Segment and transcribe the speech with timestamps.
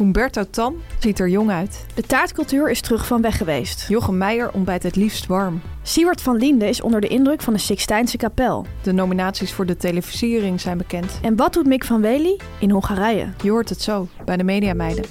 [0.00, 1.86] Humberto Tan ziet er jong uit.
[1.94, 3.84] De taartcultuur is terug van weg geweest.
[3.88, 5.60] Jochem Meijer ontbijt het liefst warm.
[5.82, 8.66] Siewert van Liende is onder de indruk van de Sixtijnse kapel.
[8.82, 11.18] De nominaties voor de televisiering zijn bekend.
[11.22, 13.28] En wat doet Mick van Wely in Hongarije?
[13.42, 15.04] Je hoort het zo bij de Mediameiden.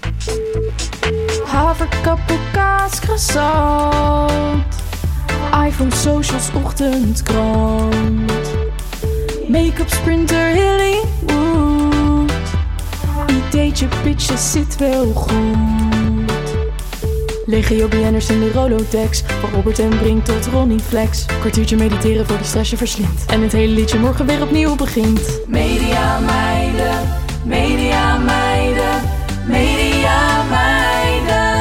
[1.45, 4.63] Haverkappel, kaas, croissant.
[5.65, 8.31] iPhone, socials, ochtendkrant.
[9.47, 11.08] Make-up, sprinter, Hollywood.
[13.49, 16.55] Ideetje, pitches, zit wel goed.
[17.45, 19.21] Legio BN'ers in de Rolodex.
[19.21, 21.25] Van Robert en Brink tot Ronnie Flex.
[21.25, 23.25] Kwartiertje mediteren voor de stress je verslindt.
[23.25, 25.41] En het hele liedje morgen weer opnieuw begint.
[25.47, 27.07] Media meiden,
[27.45, 29.01] media meiden,
[29.47, 31.57] media meiden.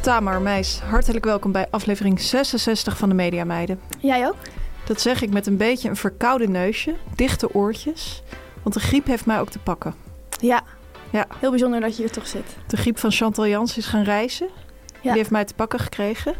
[0.00, 3.80] Tamar Meis, hartelijk welkom bij aflevering 66 van de Mediameiden.
[4.00, 4.36] Jij ook?
[4.84, 8.22] Dat zeg ik met een beetje een verkoude neusje, dichte oortjes.
[8.62, 10.01] Want de griep heeft mij ook te pakken.
[10.42, 10.62] Ja.
[11.10, 11.26] Ja.
[11.38, 12.56] Heel bijzonder dat je hier toch zit.
[12.66, 14.48] De griep van Chantal Jans is gaan reizen.
[15.00, 15.08] Ja.
[15.08, 16.34] Die heeft mij te pakken gekregen.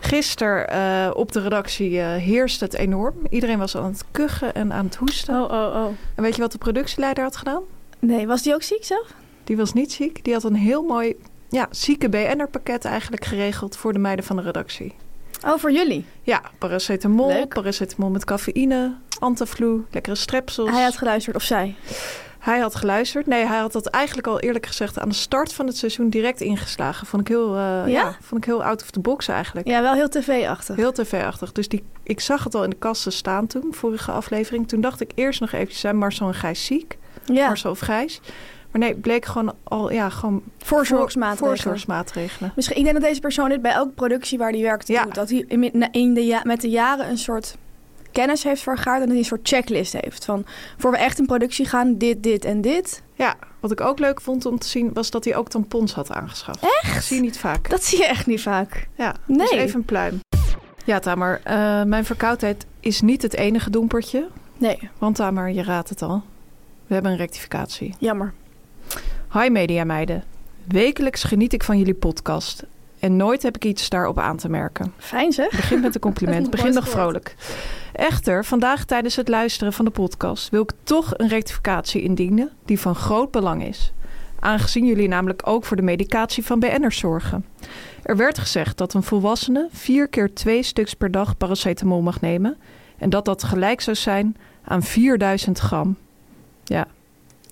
[0.00, 3.14] Gisteren eh, op de redactie eh heerste het enorm.
[3.30, 5.34] Iedereen was aan het kuchen en aan het hoesten.
[5.34, 5.86] Oh, oh, oh.
[6.14, 7.62] En weet je wat de productieleider had gedaan?
[7.98, 9.06] Nee, was die ook ziek zelf?
[9.44, 10.24] Die was niet ziek.
[10.24, 11.14] Die had een heel mooi
[11.48, 14.94] ja, zieke BN'er pakket eigenlijk geregeld voor de meiden van de redactie.
[15.46, 16.04] Oh, voor jullie?
[16.22, 17.54] Ja, paracetamol, Leuk.
[17.54, 20.70] paracetamol met cafeïne, Antaflu, lekkere strepsels.
[20.70, 21.74] Hij had geluisterd, of zij?
[22.46, 23.26] Hij had geluisterd.
[23.26, 26.40] Nee, hij had dat eigenlijk al eerlijk gezegd aan de start van het seizoen direct
[26.40, 27.06] ingeslagen.
[27.06, 28.16] Vond ik heel, eh, ja?
[28.20, 29.68] vond ik heel out of the box eigenlijk.
[29.68, 30.76] Ja, wel heel tv-achtig.
[30.76, 31.52] Heel tv-achtig.
[31.52, 34.68] Dus die, ik zag het al in de kasten staan toen, vorige aflevering.
[34.68, 36.98] Toen dacht ik eerst nog eventjes, zijn Marcel en Gijs ziek?
[37.24, 38.20] Ja, Marcel of Gijs?
[38.70, 41.54] Maar nee, bleek gewoon al, ja, gewoon voorzorgsmaatregelen.
[41.56, 42.52] voorzorgsmaatregelen.
[42.56, 45.02] Misschien, ik denk dat deze persoon dit bij elke productie waar hij werkt Ja.
[45.02, 45.14] doet.
[45.14, 45.44] Dat hij
[45.90, 47.56] in, de, met de jaren een soort
[48.16, 50.24] kennis heeft vergaard en dat hij een soort checklist heeft.
[50.24, 50.44] Van,
[50.78, 53.02] voor we echt in productie gaan, dit, dit en dit.
[53.14, 56.10] Ja, wat ik ook leuk vond om te zien, was dat hij ook tampons had
[56.12, 56.62] aangeschaft.
[56.82, 56.94] Echt?
[56.94, 57.70] Dat zie je niet vaak.
[57.70, 58.88] Dat zie je echt niet vaak.
[58.94, 59.38] Ja, Nee.
[59.38, 60.20] dus even een pluim.
[60.84, 64.28] Ja, Tamer, eh, mijn verkoudheid is niet het enige doempertje.
[64.58, 66.22] Nee, Want Tamer, je raadt het al.
[66.86, 67.94] We hebben een rectificatie.
[67.98, 68.32] jammer.
[69.32, 70.24] Hi media meiden.
[70.64, 72.64] Wekelijks geniet ik van jullie podcast.
[73.06, 74.92] En nooit heb ik iets daarop aan te merken.
[74.96, 75.50] Fijn zeg.
[75.50, 76.50] Begin met een compliment.
[76.56, 77.34] Begin nog vrolijk.
[77.92, 82.80] Echter, vandaag tijdens het luisteren van de podcast wil ik toch een rectificatie indienen die
[82.80, 83.92] van groot belang is.
[84.40, 87.46] Aangezien jullie namelijk ook voor de medicatie van BN'ers zorgen.
[88.02, 92.56] Er werd gezegd dat een volwassene vier keer twee stuks per dag paracetamol mag nemen.
[92.98, 95.96] En dat dat gelijk zou zijn aan 4000 gram.
[96.64, 96.86] Ja,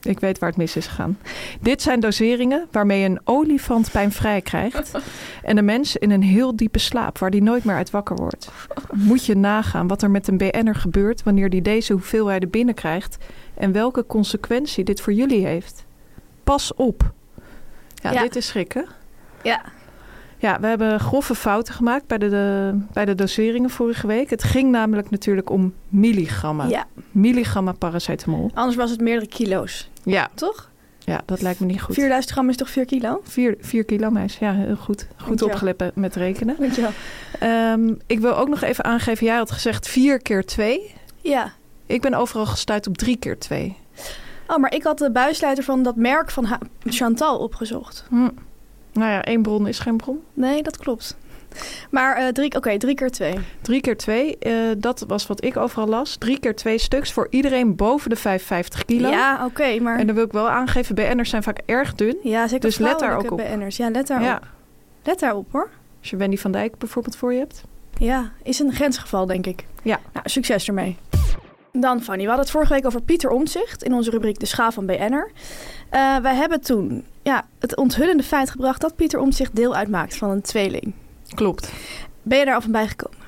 [0.04, 1.18] ik weet waar het mis is gegaan.
[1.60, 4.92] Dit zijn doseringen waarmee een olifant pijnvrij krijgt.
[5.42, 8.48] En de mens in een heel diepe slaap waar die nooit meer uit wakker wordt.
[8.92, 13.16] Moet je nagaan wat er met een BN'er gebeurt wanneer die deze hoeveelheden binnenkrijgt.
[13.54, 15.84] En welke consequentie dit voor jullie heeft.
[16.44, 17.12] Pas op.
[17.94, 18.22] Ja, Ja.
[18.22, 18.86] dit is schrikken.
[19.42, 19.62] Ja.
[20.44, 24.30] Ja, we hebben grove fouten gemaakt bij de, de, bij de doseringen vorige week.
[24.30, 26.68] Het ging namelijk natuurlijk om milligrammen.
[26.68, 28.50] ja, Milligrammen paracetamol.
[28.54, 30.70] anders was het meerdere kilo's, Ja, toch?
[30.98, 31.94] ja, dat lijkt me niet goed.
[31.94, 33.20] 4000 gram is toch 4 kilo?
[33.24, 34.38] Vier, vier kilo, meis.
[34.38, 35.06] Ja, heel goed.
[35.16, 36.56] Goed opgelet met rekenen.
[36.58, 36.90] Dankjewel.
[37.40, 40.94] Ehm, ik wil ook nog even aangeven, jij had gezegd vier keer twee.
[41.20, 41.52] Ja.
[41.86, 43.76] Ik ben overal gestuurd op drie keer twee.
[44.46, 48.04] Oh, maar ik had de buissluiter van dat merk van Ha- Chantal opgezocht.
[48.08, 48.28] Hm.
[48.94, 50.22] Nou ja, één bron is geen bron.
[50.34, 51.16] Nee, dat klopt.
[51.90, 53.34] Maar eh, drie, oké, drie keer twee.
[53.60, 56.16] Drie keer twee, eh, dat was wat ik overal las.
[56.16, 59.08] Drie keer twee stuks voor iedereen boven de 55 kilo.
[59.08, 59.98] Ja, oké, maar...
[59.98, 62.16] En dan wil ik wel aangeven, BN'ers zijn vaak erg dun.
[62.22, 63.76] ja, zeker dus let daar ook vrouwelijke BN'ers.
[63.76, 64.26] Ja, let daarop.
[64.26, 64.40] Ja,
[65.02, 65.70] Let daarop, hoor.
[66.00, 67.62] als je Wendy van Dijk bijvoorbeeld voor je hebt.
[67.98, 69.66] Ja, is een grensgeval, denk ik.
[69.82, 70.00] Ja.
[70.12, 70.96] Nou, succes ermee.
[71.80, 74.72] Dan, Fanny, we hadden het vorige week over Pieter Omtzigt in onze rubriek De Schaal
[74.72, 75.30] van BN'er.
[75.90, 80.30] Eh wij hebben toen ja, het onthullende feit gebracht dat Pieter Omtzigt deel uitmaakt van
[80.30, 80.92] een tweeling.
[81.34, 81.72] Klopt.
[82.22, 83.23] Ben je daar af en bij gekomen?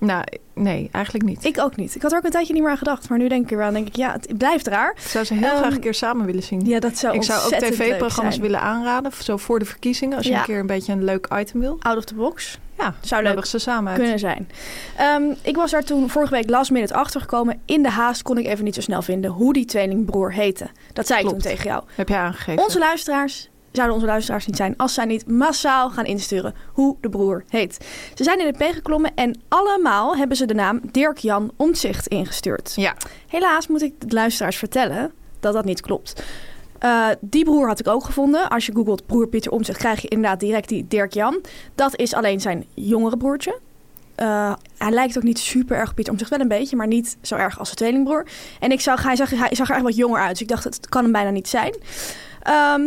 [0.00, 0.24] Nou,
[0.54, 1.44] nee, eigenlijk niet.
[1.44, 1.94] Ik ook niet.
[1.94, 3.56] Ik had er ook een tijdje niet meer aan gedacht, maar nu denk ik er
[3.56, 4.90] wel aan, denk ik, ja, het blijft raar.
[4.96, 6.60] Ik zou ze heel Ehm, graag een keer samen willen zien.
[6.64, 10.16] Ja, dat zou ik zou ook tv-programma's willen aanraden, zo voor de verkiezingen.
[10.16, 10.38] Als je Ja.
[10.38, 11.76] een keer een beetje een leuk item wil.
[11.80, 12.58] Out of the box.
[12.78, 14.00] Ja, Zou leuk ze samen uit.
[14.00, 14.48] kunnen zijn.
[14.96, 17.60] Ehm, ik was daar toen vorige week last minute achter gekomen.
[17.64, 20.68] In de haast kon ik even niet zo snel vinden hoe die tweelingbroer heette.
[20.92, 21.82] Dat zei ik toen tegen jou.
[21.94, 22.62] Heb jij aangegeven.
[22.64, 27.08] Onze luisteraars zouden onze luisteraars niet zijn als zij niet massaal gaan insturen hoe de
[27.08, 27.86] broer heet.
[28.14, 32.72] Ze zijn in de P geklommen en allemaal hebben ze de naam Dirk-Jan Omtzigt ingestuurd.
[32.76, 36.22] Ja, Helaas moet ik de luisteraars vertellen dat dat niet klopt.
[36.78, 38.48] Eh, die broer had ik ook gevonden.
[38.48, 41.40] Als je googelt broer Pieter Omtzigt, krijg je inderdaad direct die Dirk-Jan.
[41.74, 43.58] Dat is alleen zijn jongere broertje.
[44.14, 47.16] Eh, hij lijkt ook niet super erg op Pieter Omtzigt, wel een beetje, maar niet
[47.22, 48.26] zo erg als zijn tweelingbroer.
[48.60, 50.64] En ik zag, hij, zag, hij zag er echt wat jonger uit, dus ik dacht,
[50.64, 51.74] het kan hem bijna niet zijn.
[52.42, 52.82] Ehm,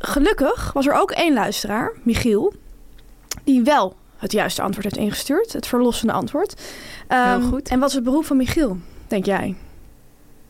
[0.00, 2.52] gelukkig was er ook één luisteraar, Michiel,
[3.44, 5.52] die wel het juiste antwoord heeft ingestuurd.
[5.52, 6.60] Het verlossende antwoord.
[7.08, 7.68] Ehm, Heel goed.
[7.68, 8.76] En wat is het beroep van Michiel,
[9.08, 9.54] denk jij?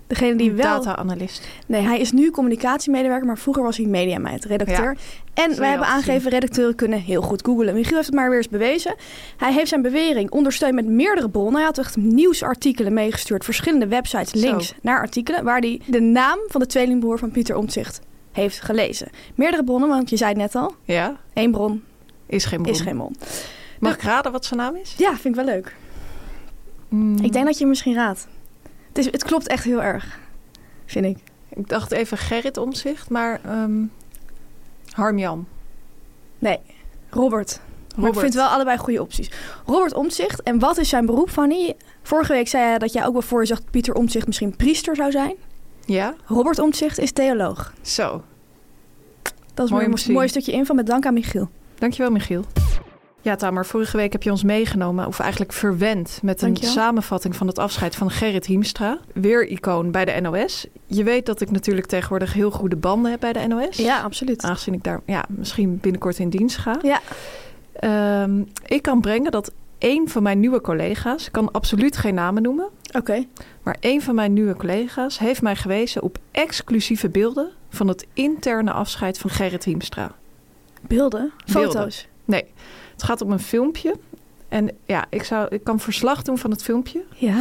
[0.07, 0.83] Degene die wel...
[0.83, 1.49] data-analyst.
[1.67, 4.97] Nee, hij is nu communicatiemedewerker, maar vroeger was hij mediameid, redacteur.
[5.35, 7.75] En wij hebben aangegeven, redacteuren kunnen heel goed googlen.
[7.75, 8.95] Michiel heeft het maar weer eens bewezen.
[9.37, 11.55] Hij heeft zijn bewering ondersteund met meerdere bronnen.
[11.55, 14.47] Hij had echt nieuwsartikelen meegestuurd, verschillende websites, Zo.
[14.47, 15.45] links naar artikelen...
[15.45, 18.01] waar hij de naam van de tweelingbroer van Pieter Omtzigt
[18.33, 19.09] heeft gelezen.
[19.35, 21.85] Meerdere bronnen, want je zei het net al, Ja, één bron
[22.27, 22.75] is geen bron.
[22.75, 23.17] is geen bron.
[23.79, 24.95] Mag ik raden wat zijn naam is?
[24.99, 25.77] Ja, vind ik wel leuk.
[26.89, 28.27] Mm, Ik denk dat je hem misschien raadt.
[28.89, 30.19] Het, is, het klopt echt heel erg,
[30.87, 31.19] vind ik.
[31.49, 33.83] Ik dacht even Gerrit Omzicht, maar ehm
[34.91, 35.47] Harmjan.
[36.39, 36.59] Nee,
[37.11, 37.61] Robert.
[37.97, 39.31] Maar ik vind wel allebei goede opties.
[39.67, 40.43] Robert Omtzigt.
[40.43, 41.77] En wat is zijn beroep, Fanny?
[42.03, 44.57] Vorige week zei hij dat jij ook wel voor je zag dat Pieter Omtzigt misschien
[44.57, 45.35] priester zou zijn.
[45.85, 47.73] Ja, Robert Omtzigt is theoloog.
[47.83, 48.23] zo.
[49.55, 51.49] Dat is Mooi een mooi stukje info met dank aan Michiel.
[51.79, 52.45] Dankjewel, Michiel.
[53.23, 56.73] Ja, Tamer, vorige week heb je ons meegenomen, of eigenlijk verwend, met een Dankjewel.
[56.75, 58.99] samenvatting van het afscheid van Gerrit Hiemstra.
[59.15, 60.67] Weer icoon bij de NOS.
[60.87, 63.77] Je weet dat ik natuurlijk tegenwoordig heel goede banden heb bij de NOS.
[63.77, 64.43] Ja, absoluut.
[64.43, 66.79] Aangezien ik daar ja, misschien binnenkort in dienst ga.
[66.83, 67.01] Ja.
[67.73, 72.43] Ehm, ik kan brengen dat een van mijn nieuwe collega's, ik kan absoluut geen namen
[72.43, 73.25] noemen, Oké.
[73.63, 78.73] maar een van mijn nieuwe collega's heeft mij gewezen op exclusieve beelden van het interne
[78.73, 80.15] afscheid van Gerrit Hiemstra.
[80.81, 81.33] Beelden?
[81.53, 81.73] Beelden.
[81.73, 82.09] Foto's?
[82.25, 82.45] Nee,
[82.93, 83.97] het gaat om een filmpje.
[84.49, 87.05] En ja, ik, zou, ik kan verslag doen van het filmpje.
[87.15, 87.41] Ja.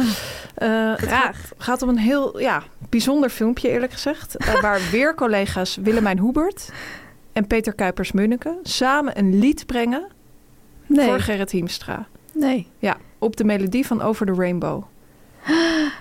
[0.54, 4.36] Eh, het gaat, gaat om een heel ja, bijzonder filmpje, eerlijk gezegd.
[4.36, 6.72] eh, waar weer collega's Willemijn Hoebert
[7.32, 10.06] en Peter Kuipers-Munneke samen een lied brengen
[10.86, 11.06] Nee.
[11.06, 12.06] voor Gerrit Hiemstra.
[12.32, 12.66] Nee.
[12.78, 14.82] Ja, op de melodie van Over the Rainbow.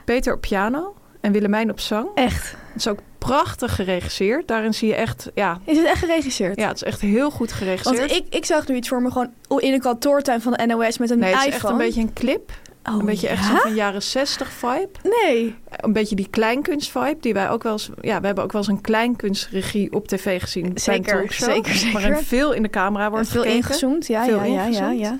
[0.05, 2.07] Peter op piano en Willemijn op zang.
[2.15, 2.51] Echt.
[2.51, 4.47] Het is ook prachtig geregisseerd.
[4.47, 6.59] Daarin zie je echt, ja, Is het echt geregisseerd?
[6.59, 7.97] ja het is echt heel goed geregisseerd.
[7.99, 10.97] Want ik, ik zag nu iets voor me gewoon in een kantoortuin van de NOS
[10.97, 11.63] met een nee, het is iPhone.
[11.63, 12.51] echt een beetje een clip.
[12.89, 13.49] Oh, een beetje echt ja?
[13.55, 14.89] zo van jaren 60 vibe.
[15.23, 15.55] Nee.
[15.69, 17.89] Een beetje die kleinkunst vibe die wij ook wel eens...
[18.01, 20.61] Ja, we hebben ook wel eens een kleinkunstregie op tv gezien.
[20.63, 21.93] bij een Zeker, talkshow, zeker, zeker.
[22.01, 23.61] Waarin veel in de camera En wordt veel gekeken.
[23.61, 24.07] ingezoomd.
[24.07, 25.17] Ja, Veel ja, ja, ja, ja.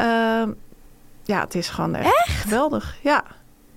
[0.00, 0.50] Ehm,
[1.24, 2.96] ja, het is gewoon echt, geweldig.
[3.02, 3.24] Ja.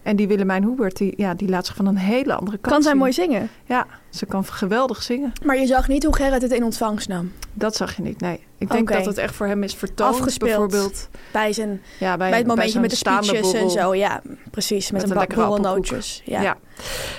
[0.03, 2.81] En die Willemijn Hoebert, die, ja, die laat zich van een hele andere kant Kan
[2.81, 2.99] zij zien.
[2.99, 3.49] mooi zingen.
[3.65, 5.31] Ja, ze kan geweldig zingen.
[5.45, 7.31] Maar je zag niet hoe Gerrit het in ontvangst nam.
[7.53, 8.43] Dat zag je niet, nee.
[8.57, 10.13] Ik denk dat het echt voor hem is vertoond.
[10.15, 10.49] Afgespeeld.
[10.49, 13.95] Bijvoorbeeld Bij, zijn, ja, bij, bij het momentje met de speeches en zo.
[13.95, 14.91] Ja, precies.
[14.91, 15.87] Met, Met een, een bak.
[16.23, 16.41] Ja.
[16.41, 16.57] Ja.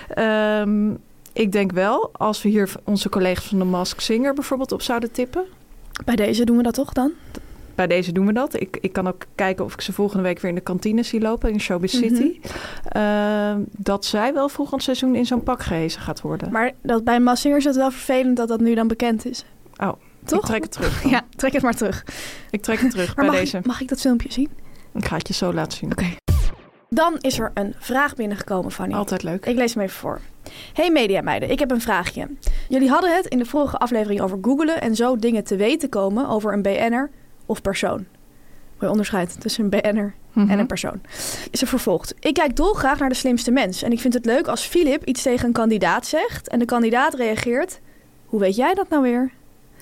[0.09, 0.91] Ehm,
[1.33, 5.13] ik denk wel, als we hier onze collega's van de Mask Singer bijvoorbeeld op zouden
[5.13, 5.45] tippen.
[6.05, 7.13] Bij deze doen we dat toch dan?
[7.75, 8.61] Bij deze doen we dat.
[8.61, 11.21] Ik, ik kan ook kijken of ik ze volgende week weer in de kantine zie
[11.21, 12.03] lopen in Showbiz Mhm.
[12.15, 12.41] City.
[12.89, 16.53] Ehm, dat zij wel volgend seizoen in zo'n pak gehezen gaat worden.
[16.53, 19.45] Maar dat, bij Massinger is het wel vervelend dat dat nu dan bekend is.
[19.77, 19.93] Oh,
[20.25, 20.39] Toch?
[20.41, 21.03] Ik trek het terug.
[21.11, 22.05] Ja, trek het maar terug.
[22.51, 23.57] Ik trek het terug Maar bij mag, deze.
[23.59, 24.51] ik, mag ik dat filmpje zien?
[24.95, 25.91] Ik ga het je zo laten zien.
[25.93, 26.07] Oké.
[26.89, 28.95] Dan is er een vraag binnengekomen, Fanny.
[28.95, 29.47] Altijd leuk.
[29.47, 30.21] Ik lees hem even voor.
[30.73, 32.29] Hey mediameiden, ik heb een vraagje.
[32.69, 36.29] Jullie hadden het in de vorige aflevering over googelen en zo dingen te weten komen
[36.29, 37.11] over een BN'er
[37.47, 38.07] of persoon.
[38.79, 40.51] Mooi onderscheid tussen een BN'er Mhm.
[40.51, 41.01] en een persoon.
[41.51, 42.15] Is er vervolgd.
[42.21, 43.83] Ik kijk dolgraag naar de slimste mens.
[43.83, 47.15] En ik vind het leuk als Filip iets tegen een kandidaat zegt en de kandidaat
[47.15, 47.81] reageert.
[48.27, 49.31] Hoe weet jij dat nou weer?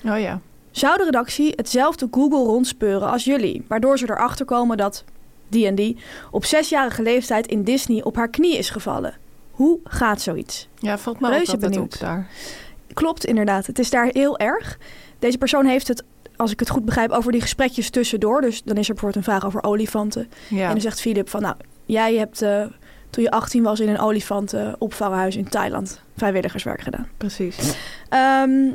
[0.07, 0.41] Oh ja.
[0.71, 5.05] zou de redactie hetzelfde Google rondspeuren als jullie, waardoor ze erachter komen dat
[5.49, 5.97] die en die
[6.31, 9.15] op zesjarige leeftijd in Disney op haar knie is gevallen?
[9.51, 10.69] Hoe gaat zoiets?
[10.79, 11.95] Ja, valt me Reuze altijd benieuwd.
[11.95, 12.29] op daar.
[12.95, 13.67] Klopt, inderdaad.
[13.67, 14.79] Het is daar heel erg.
[15.19, 16.03] Deze persoon heeft het,
[16.37, 18.41] als ik het goed begrijp, over die gesprekjes tussendoor.
[18.41, 20.29] Dus dan is er bijvoorbeeld een vraag over olifanten.
[20.49, 20.67] Ja.
[20.67, 22.65] En dan zegt Philip van, nou, jij hebt eh,
[23.11, 27.09] toen je 18 was in een olifantenopvanghuis in Thailand vrijwilligerswerk gedaan.
[27.17, 27.77] Precies.
[28.09, 28.71] Ehm,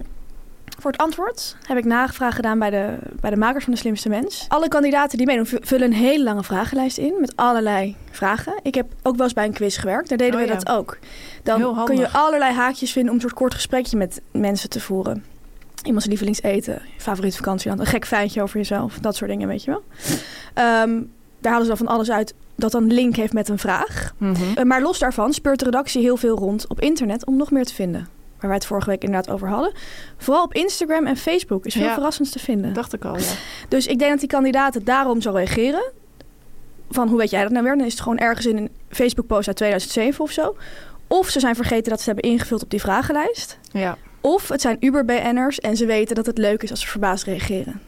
[0.80, 4.10] voor het antwoord heb ik nagevraagd gedaan bij de, bij de makers van De Slimste
[4.10, 4.46] Mens.
[4.48, 8.60] Alle kandidaten die meedoen vullen een hele lange vragenlijst in met allerlei vragen.
[8.62, 10.54] Ik heb ook wel eens bij een quiz gewerkt, daar deden Oh we ja.
[10.54, 10.98] dat ook.
[11.44, 15.24] Dan kun je allerlei haakjes vinden om een soort kort gesprekje met mensen te voeren.
[15.88, 19.72] Iemands lievelingseten, je favoriete vakantieland, een gek feitje over jezelf, dat soort dingen, weet je
[19.72, 19.84] wel.
[20.54, 21.02] Ehm,
[21.40, 24.14] daar halen ze dan van alles uit dat dan link heeft met een vraag.
[24.18, 24.36] Mhm.
[24.56, 27.66] Eh, Maar los daarvan speurt de redactie heel veel rond op internet om nog meer
[27.66, 28.08] te vinden.
[28.40, 29.72] Waar wij het vorige week inderdaad over hadden.
[30.18, 31.94] Vooral op Instagram en Facebook is veel Ja.
[31.94, 32.74] verrassends te vinden.
[32.74, 33.24] Dacht ik al, ja.
[33.68, 35.92] Dus ik denk dat die kandidaten daarom zo reageren.
[36.90, 37.78] Van hoe weet jij dat nou weer?
[37.78, 40.56] Dan is het gewoon ergens in een Facebook-post uit 2007 of zo.
[41.08, 43.60] Of ze zijn vergeten dat ze hebben ingevuld op die vragenlijst.
[43.72, 47.24] Ja, Of het zijn Uber-BN'ers en ze weten dat het leuk is als ze verbaasd
[47.24, 47.82] reageren.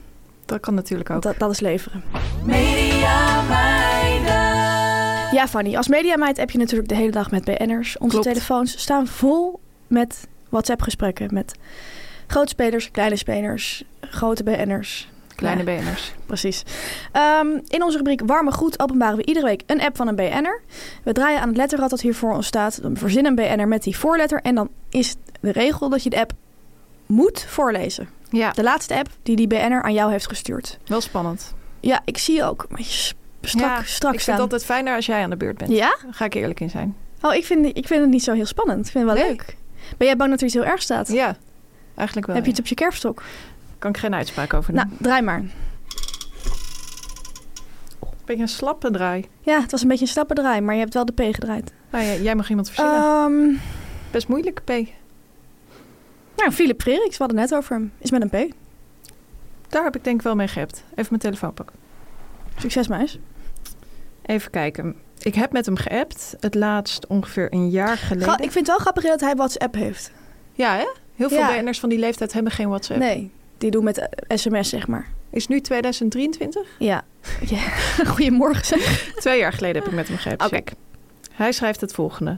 [0.45, 1.21] dat kan natuurlijk ook.
[1.21, 2.03] Dat, dat is leveren.
[2.43, 4.57] Media meiden.
[5.37, 7.97] Ja, Fanny, als mediameid heb je natuurlijk de hele dag met BN'ers.
[7.97, 8.27] Onze Klopt.
[8.33, 11.33] telefoons staan vol met WhatsApp-gesprekken.
[11.33, 11.53] Met
[12.27, 15.09] grote spelers, kleine spelers, grote BN'ers.
[15.35, 16.13] Kleine Ja, BN'ers.
[16.25, 16.63] Precies.
[17.11, 20.61] Ehm, in onze rubriek Warme Goed openbaren we iedere week een app van een BN'er.
[21.03, 22.81] We draaien aan het letterrad dat hier voor ons staat.
[22.81, 24.41] Dan verzinnen een BN'er met die voorletter.
[24.41, 26.31] En dan is de regel dat je de app
[27.05, 28.09] moet voorlezen.
[28.29, 30.77] Ja, De laatste app die die BN'er aan jou heeft gestuurd.
[30.85, 31.53] wel spannend.
[31.79, 32.83] Ja, ik zie ook een
[33.41, 35.71] strak, ja, strak ik vind het altijd fijner als jij aan de beurt bent.
[35.71, 35.97] Ja?
[36.03, 36.95] Daar ga ik eerlijk in zijn.
[37.21, 38.85] Oh, ik vind, ik vind het niet zo heel spannend.
[38.85, 39.31] Ik vind het wel Nee?
[39.35, 39.55] leuk.
[39.97, 41.07] Ben jij bang dat er iets heel erg staat?
[41.07, 41.35] Ja,
[41.95, 42.35] eigenlijk wel.
[42.35, 42.57] Heb je ja.
[42.57, 43.23] iets op je kerfstok?
[43.79, 44.81] Kan ik geen uitspraak over doen.
[44.87, 45.43] Nou, draai maar.
[48.25, 49.25] Beetje een slappe draai.
[49.41, 51.73] Ja, het was een beetje een slappe draai, maar je hebt wel de P gedraaid.
[51.91, 53.03] Nou ja, jij mag iemand verzinnen.
[53.03, 53.55] Ehm
[54.11, 54.71] Best moeilijk, P.
[56.39, 57.91] nou, Philip Freriks, we hadden net over hem.
[57.97, 58.53] Is met een P.
[59.67, 60.83] Daar heb ik denk ik wel mee gehept.
[60.89, 61.75] Even mijn telefoon pakken.
[62.57, 63.19] Succes, meis.
[64.25, 64.95] Even kijken.
[65.19, 66.35] Ik heb met hem geappt.
[66.39, 68.33] Het laatst ongeveer een jaar geleden.
[68.33, 70.11] Ik vind het wel grappig dat hij WhatsApp heeft.
[70.53, 70.87] Ja, hè?
[71.15, 71.61] Heel veel Ja.
[71.61, 72.99] BN'ers van die leeftijd hebben geen WhatsApp.
[72.99, 75.07] Nee, die doen met eh, sms, zeg maar.
[75.29, 76.67] Is nu 2023?
[76.79, 77.03] Ja.
[77.45, 77.59] ja.
[78.13, 79.11] Goedemorgen, zeg.
[79.15, 80.45] Twee jaar geleden heb ik met hem geappt.
[80.45, 80.61] Oké.
[81.31, 82.37] Hij schrijft het volgende.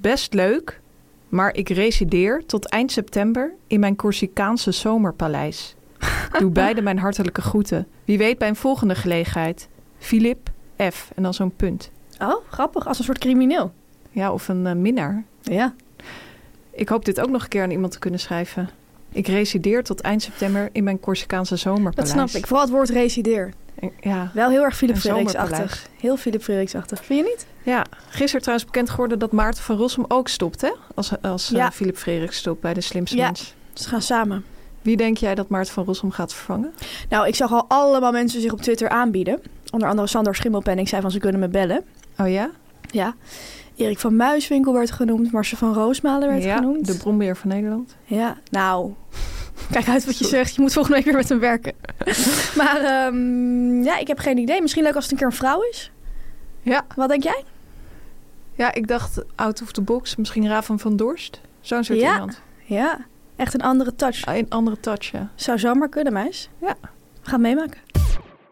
[0.00, 0.80] Best leuk,
[1.28, 5.74] maar ik resideer tot eind september in mijn Corsicaanse zomerpaleis.
[6.38, 7.86] Doe beide mijn hartelijke groeten.
[8.04, 9.68] Wie weet bij een volgende gelegenheid.
[9.98, 10.50] Filip
[10.90, 11.10] F.
[11.14, 11.90] En dan zo'n punt.
[12.18, 12.86] Oh, grappig.
[12.86, 13.72] Als een soort crimineel.
[14.10, 15.24] Ja, of een eh, minnaar.
[15.42, 15.74] Ja.
[16.70, 18.68] Ik hoop dit ook nog een keer aan iemand te kunnen schrijven.
[19.12, 22.10] Ik resideer tot eind september in mijn Corsicaanse Dat zomerpaleis.
[22.12, 22.46] snap ik.
[22.46, 23.52] Vooral het woord resideer.
[24.00, 25.86] Ja, Wel heel erg Philip zomerpaleis.
[26.00, 27.04] Heel Philip Freriks-achtig.
[27.04, 27.46] Vind je niet?
[27.62, 30.72] Ja, gisteren trouwens bekend geworden dat Maarten van Rossum ook stopt, hè?
[30.94, 31.70] Als, als eh.
[31.70, 33.24] Philip Freriks stopt bij de slimste Ja.
[33.24, 33.54] mens.
[33.72, 34.44] Ze gaan samen.
[34.82, 36.74] Wie denk jij dat Maarten van Rossum gaat vervangen?
[37.08, 39.42] Nou, ik zag al allemaal mensen zich op Twitter aanbieden.
[39.70, 41.84] Onder andere Sander Schimmelpenning zei van ze kunnen me bellen.
[42.18, 42.50] Oh ja?
[42.90, 43.14] Ja.
[43.76, 45.32] Erik van Muiswinkel werd genoemd.
[45.32, 46.86] Marcel van Roosmalen werd ja, genoemd.
[46.86, 47.96] de brombeer van Nederland.
[48.04, 48.92] Ja, nou.
[49.70, 50.54] Kijk uit wat je zegt.
[50.54, 51.72] Je moet volgende week weer met hem werken.
[52.60, 54.60] maar ehm, ja, ik heb geen idee.
[54.62, 55.90] Misschien leuk als het een keer een vrouw is.
[56.62, 56.86] Ja.
[56.96, 57.44] Wat denk jij?
[58.54, 60.16] Ja, ik dacht out of the box.
[60.16, 61.40] Misschien Raven van Dorst.
[61.60, 62.12] Zo'n soort Ja.
[62.12, 62.40] iemand.
[62.64, 62.98] Ja,
[63.36, 64.24] echt een andere touch.
[64.26, 65.30] Ah, Een andere touch, ja.
[65.34, 66.48] Zou zomaar kunnen, meis.
[66.60, 66.76] Ja.
[67.22, 67.80] We gaan meemaken.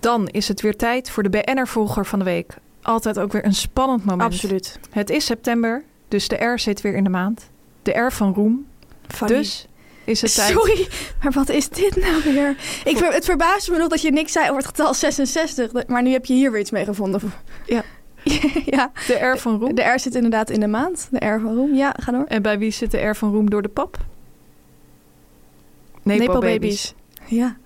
[0.00, 2.54] Dan is het weer tijd voor de BN'er-volger van de week.
[2.82, 4.32] Altijd ook weer een spannend moment.
[4.32, 4.78] Absoluut.
[4.90, 7.50] Het is september, dus de R zit weer in de maand.
[7.82, 8.66] De R van Roem.
[9.08, 9.34] Fanny.
[9.36, 9.66] Dus
[10.04, 10.50] is het tijd...
[10.50, 10.88] Sorry,
[11.22, 12.56] maar wat is dit nou weer?
[12.84, 15.86] Ik ver, het verbaasde me nog dat je niks zei over het getal 66.
[15.86, 17.20] Maar nu heb je hier weer iets mee gevonden.
[17.66, 17.82] Ja.
[18.76, 19.74] ja, De R van Roem.
[19.74, 21.08] de R zit inderdaad in de maand.
[21.10, 21.74] De R van Roem.
[21.74, 22.24] Ja, ga door.
[22.24, 23.96] En bij wie zit de R van Roem door de pap?
[26.02, 26.94] Nepo, babies.
[27.26, 27.56] Ja.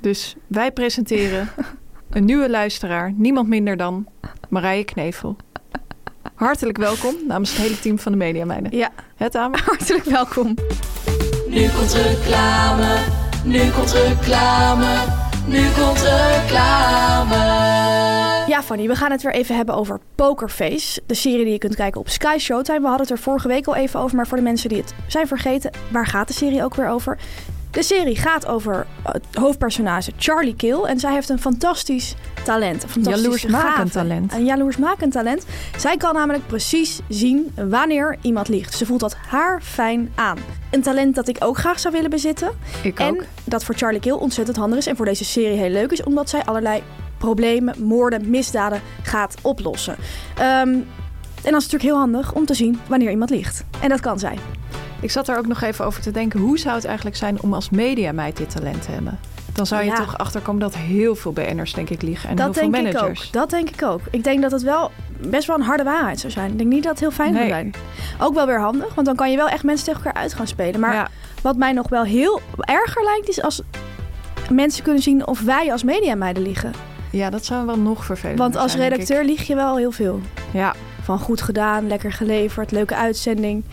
[0.00, 1.48] Dus wij presenteren
[2.10, 4.06] een nieuwe luisteraar, niemand minder dan
[4.48, 5.36] Marije Knevel.
[6.34, 8.76] Hartelijk welkom namens het hele team van de Media Meiden.
[8.76, 9.52] ja, Het aan.
[9.64, 10.54] hartelijk welkom.
[11.52, 12.96] Nu komt reclame,
[13.44, 14.94] nu komt reclame,
[15.46, 17.36] nu komt reclame.
[18.46, 21.02] Ja, Fanny, we gaan het weer even hebben over Pokerface.
[21.06, 22.80] De serie die je kunt kijken op Sky Showtime.
[22.80, 24.94] We hadden het er vorige week al even over, maar voor de mensen die het
[25.06, 27.18] zijn vergeten, waar gaat de serie ook weer over?
[27.72, 30.82] De serie gaat over het hoofdpersonage Charlie Kill.
[30.82, 32.14] En zij heeft een fantastisch
[32.44, 32.82] talent.
[32.82, 34.32] Een fantastische Jaloersmakend talent.
[34.32, 35.46] Een jaloersmakend talent.
[35.76, 38.74] Zij kan namelijk precies zien wanneer iemand liegt.
[38.74, 40.38] Ze voelt dat haar fijn aan.
[40.70, 42.50] Een talent dat ik ook graag zou willen bezitten.
[42.82, 43.24] Ik en ook.
[43.44, 46.28] dat voor Charlie Kill ontzettend handig is en voor deze serie heel leuk is, omdat
[46.28, 46.82] zij allerlei
[47.18, 49.96] problemen, moorden, misdaden gaat oplossen.
[50.34, 50.68] Ehm,
[51.44, 53.64] en dat is natuurlijk heel handig om te zien wanneer iemand liegt.
[53.80, 54.38] En dat kan zij.
[55.02, 56.40] Ik zat er ook nog even over te denken.
[56.40, 59.18] Hoe zou het eigenlijk zijn om als mediameid dit talent te hebben?
[59.52, 59.94] Dan zou je Ja.
[59.96, 62.28] toch achterkomen dat heel veel BN'ers denk ik liegen.
[62.28, 63.26] En dat heel veel denk ik managers.
[63.26, 63.32] ook.
[63.32, 64.00] Dat denk ik ook.
[64.10, 64.90] Ik denk dat het wel
[65.20, 66.50] best wel een harde waarheid zou zijn.
[66.50, 67.74] Ik denk niet dat het heel fijn zou zijn.
[68.20, 70.46] Ook wel weer handig, want dan kan je wel echt mensen tegen elkaar uit gaan
[70.46, 70.80] spelen.
[70.80, 71.08] Maar ja,
[71.42, 73.62] wat mij nog wel heel erger lijkt, is als
[74.50, 76.72] mensen kunnen zien of wij als mediameiden liegen.
[77.10, 78.90] ja, dat zou wel nog vervelender Want als zijn, ik.
[78.90, 80.20] redacteur lieg je wel heel veel.
[80.52, 83.64] Ja, Van goed gedaan, lekker geleverd, leuke uitzending.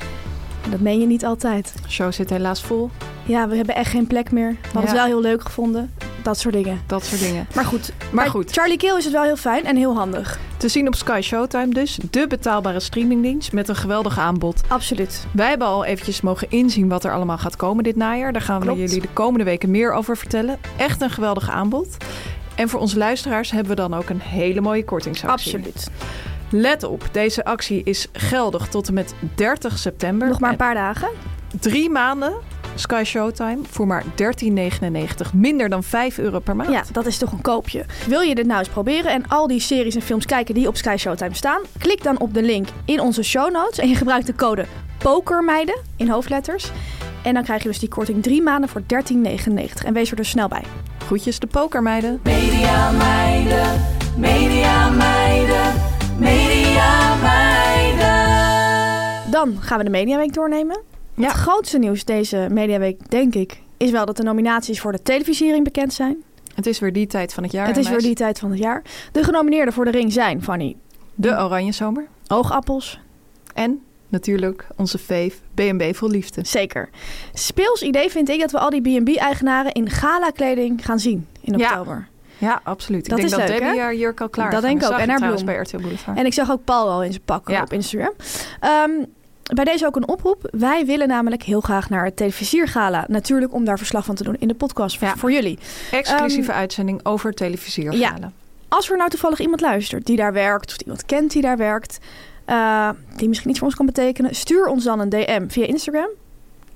[0.69, 1.73] Dat meen je niet altijd.
[1.83, 2.89] de show zit helaas vol.
[3.25, 4.51] Ja, we hebben echt geen plek meer.
[4.51, 5.93] We hadden het wel heel leuk gevonden.
[6.23, 6.81] Dat soort dingen.
[6.87, 7.47] Dat soort dingen.
[7.55, 8.51] Maar goed, Maar goed.
[8.51, 10.39] Charlie Kill is het wel heel fijn en heel handig.
[10.57, 11.99] Te zien op Sky Showtime dus.
[12.11, 14.61] De betaalbare streamingdienst met een geweldig aanbod.
[14.67, 15.25] Absoluut.
[15.31, 18.33] Wij hebben al eventjes mogen inzien wat er allemaal gaat komen dit najaar.
[18.33, 20.57] Daar gaan we jullie de komende weken meer over vertellen.
[20.77, 21.97] Echt een geweldig aanbod.
[22.55, 25.53] En voor onze luisteraars hebben we dan ook een hele mooie kortingsactie.
[25.53, 25.89] Absoluut.
[26.51, 30.27] Let op, deze actie is geldig tot en met 30 september.
[30.27, 31.09] Nog maar een En paar dagen.
[31.59, 32.33] Drie maanden
[32.75, 35.33] Sky Showtime voor maar 13,99.
[35.33, 36.69] Minder dan 5 euro per maand.
[36.69, 37.85] Ja, dat is toch een koopje.
[38.07, 40.77] Wil je dit nou eens proberen en al die series en films kijken die op
[40.77, 41.61] Sky Showtime staan?
[41.77, 44.65] Klik dan op de link in onze show notes en je gebruikt de code
[44.97, 46.71] POKERMEIDEN in hoofdletters.
[47.23, 49.85] En dan krijg je dus die korting drie maanden voor 13,99.
[49.85, 50.63] En wees er dus snel bij.
[51.05, 52.19] Groetjes de pokermeiden.
[52.23, 53.81] Media meiden,
[54.17, 55.73] media meiden,
[56.19, 58.07] media meiden.
[59.31, 60.81] Dan gaan we de Mediaweek doornemen.
[61.13, 61.27] Ja.
[61.27, 65.63] Het grootste nieuws deze Mediaweek, denk ik, is wel dat de nominaties voor de televisiering
[65.63, 66.23] bekend zijn.
[66.55, 67.67] Het is weer die tijd van het jaar.
[67.67, 67.95] het is meis.
[67.95, 68.81] weer die tijd van het jaar.
[69.11, 70.75] De genomineerden voor de ring zijn, Fanny,
[71.15, 72.07] De Oranje Zomer.
[72.27, 72.99] Oogappels,
[73.53, 76.41] En natuurlijk onze veef B&B Vol Liefde.
[76.45, 76.89] Zeker.
[77.33, 81.95] Speels idee vind ik dat we al die B&B-eigenaren in gala-kleding gaan zien in oktober.
[81.95, 82.18] Ja,
[82.63, 83.03] absoluut.
[83.03, 83.83] Ik Dat denk is dat leuk, Debbie hè?
[83.85, 84.97] haar jurk al klaar Dat denk ik ook.
[84.97, 85.45] En haar bloem.
[85.45, 86.17] bij RTL Boulevard.
[86.17, 87.61] En ik zag ook Paul al in zijn pak Ja.
[87.61, 88.13] op Instagram.
[88.59, 88.91] Ehm,
[89.55, 90.47] bij deze ook een oproep.
[90.51, 93.05] Wij willen namelijk heel graag naar het televisiergala.
[93.07, 95.15] Natuurlijk om daar verslag van te doen in de podcast Ja.
[95.15, 95.59] voor jullie.
[95.91, 98.33] Exclusieve Ehm, uitzending over televisiergalen.
[98.67, 100.71] Als er nou toevallig iemand luistert die daar werkt...
[100.71, 101.97] of iemand kent die daar werkt...
[102.45, 104.35] eh, die misschien iets voor ons kan betekenen...
[104.35, 106.09] stuur ons dan een DM via Instagram.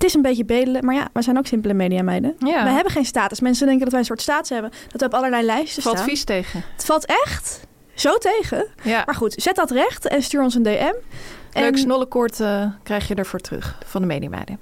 [0.03, 2.35] Het is een beetje bedelen, maar ja, wij zijn ook simpele mediameiden.
[2.39, 2.63] Ja.
[2.63, 3.39] We hebben geen status.
[3.39, 4.71] Mensen denken dat wij een soort status hebben.
[4.87, 6.09] Dat we op allerlei lijsten Valt staan.
[6.09, 6.63] vies tegen.
[6.75, 7.59] Het valt echt
[7.93, 8.67] zo tegen.
[8.83, 9.03] Ja.
[9.05, 10.69] Maar goed, zet dat recht en stuur ons een DM.
[10.69, 10.93] Leuk
[11.51, 14.59] En snollekoord eh, krijg je ervoor terug van de Mediameiden.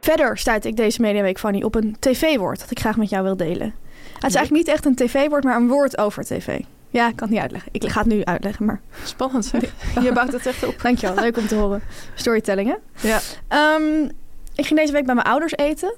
[0.00, 3.36] verder stuit ik deze mediaweek, Fanny, op een tv-woord dat ik graag met jou wil
[3.36, 3.74] delen.
[4.14, 6.60] Het is eigenlijk niet echt een tv-woord, maar een woord over tv.
[6.90, 7.70] Ja, ik kan het niet uitleggen.
[7.72, 9.62] Ik ga het nu uitleggen, maar Spannend zeg.
[10.02, 10.80] Je bouwt het echt op.
[10.82, 11.16] dankjewel.
[11.16, 11.82] Leuk om te horen.
[12.14, 13.08] Storytelling, hè?
[13.08, 13.20] Ja.
[13.48, 14.08] Ehm,
[14.58, 15.94] ik ging deze week bij mijn ouders eten.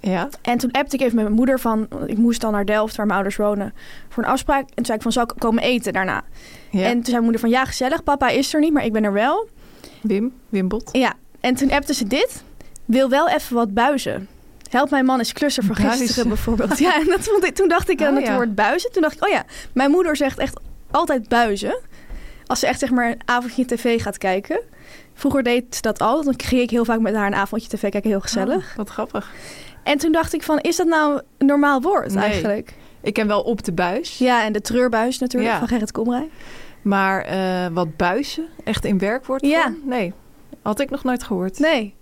[0.00, 0.28] Ja.
[0.42, 1.88] En toen appte ik even met mijn moeder van...
[2.06, 3.74] Ik moest dan naar Delft, waar mijn ouders wonen,
[4.08, 4.68] voor een afspraak.
[4.68, 6.24] En toen zei ik van, zal ik komen eten daarna?
[6.70, 6.82] ja.
[6.84, 8.02] En toen zei mijn moeder van, ja, gezellig.
[8.02, 9.48] Papa is er niet, maar ik ben er wel.
[10.02, 10.88] Wim, Wimbot.
[10.92, 12.42] Ja, en toen appte ze dit.
[12.84, 14.28] Wil wel even wat buizen.
[14.70, 15.98] Help mijn man is klusser voor Buizen.
[15.98, 16.78] gisteren bijvoorbeeld.
[16.78, 18.34] Ja, en dat vond ik, toen dacht ik aan Oh, het ja.
[18.34, 18.92] woord buizen.
[18.92, 21.78] Toen dacht ik, oh ja, mijn moeder zegt echt altijd buizen.
[22.46, 24.60] Als ze echt zeg maar een avondje tv gaat kijken.
[25.18, 26.24] Vroeger deed ze dat al.
[26.24, 28.10] Dan ging ik heel vaak met haar een avondje tv kijken.
[28.10, 28.70] Heel gezellig.
[28.70, 29.30] Oh, wat grappig.
[29.82, 32.24] En toen dacht ik van, is dat nou een normaal woord Nee.
[32.24, 32.74] eigenlijk?
[33.00, 34.18] Ik ken wel op de buis.
[34.18, 35.58] Ja, en de treurbuis natuurlijk Ja.
[35.58, 36.28] van Gerrit Komrij.
[36.82, 39.74] Maar eh, wat buizen, echt in werkwoord Ja.
[39.84, 40.12] Nee,
[40.62, 41.58] had ik nog nooit gehoord.
[41.58, 41.94] Nee,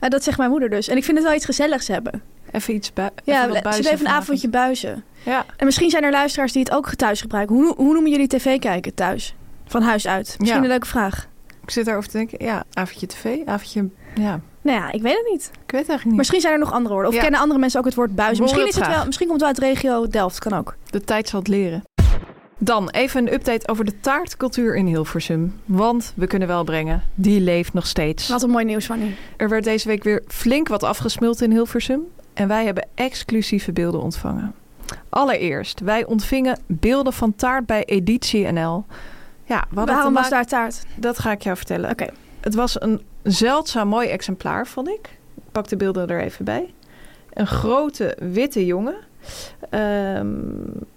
[0.00, 0.88] Nou, dat zegt mijn moeder dus.
[0.88, 2.22] En ik vind het wel iets gezelligs hebben.
[2.50, 5.04] Even iets bui Ja, even buizen even een avondje buizen.
[5.24, 7.56] Ja, En misschien zijn er luisteraars die het ook thuis gebruiken.
[7.56, 9.34] Hoe, hoe noemen jullie tv kijken thuis?
[9.66, 10.26] Van huis uit.
[10.38, 10.62] Misschien Ja.
[10.64, 11.28] een leuke vraag.
[11.62, 12.44] Ik zit daarover te denken.
[12.44, 13.88] Ja, avondje tv, avondje...
[14.14, 15.44] Ja, Nou ja, ik weet het niet.
[15.52, 16.16] ik weet het eigenlijk niet.
[16.16, 17.10] Misschien zijn er nog andere woorden.
[17.10, 17.22] Of Ja.
[17.22, 18.42] kennen andere mensen ook het woord buizen.
[18.42, 20.38] Misschien, is het wel, misschien komt het wel uit regio Delft.
[20.38, 20.76] Kan ook.
[20.90, 21.82] De tijd zal het leren.
[22.58, 25.54] Dan even een update over de taartcultuur in Hilversum.
[25.64, 28.28] Want we kunnen wel brengen, die leeft nog steeds.
[28.28, 29.14] Wat een mooi nieuws van u.
[29.36, 32.00] Er werd deze week weer flink wat afgesmuld in Hilversum.
[32.34, 34.54] En wij hebben exclusieve beelden ontvangen.
[35.08, 38.84] Allereerst, wij ontvingen beelden van taart bij Editie NL.
[39.44, 40.82] Ja, wat Waarom was daar taart?
[40.96, 41.90] Dat ga ik jou vertellen.
[41.90, 42.06] Oké.
[42.40, 45.18] Het was een zeldzaam mooi exemplaar, vond ik.
[45.36, 46.74] Ik pak de beelden er even bij.
[47.32, 48.94] Een grote witte jongen.
[49.70, 50.28] Ehm,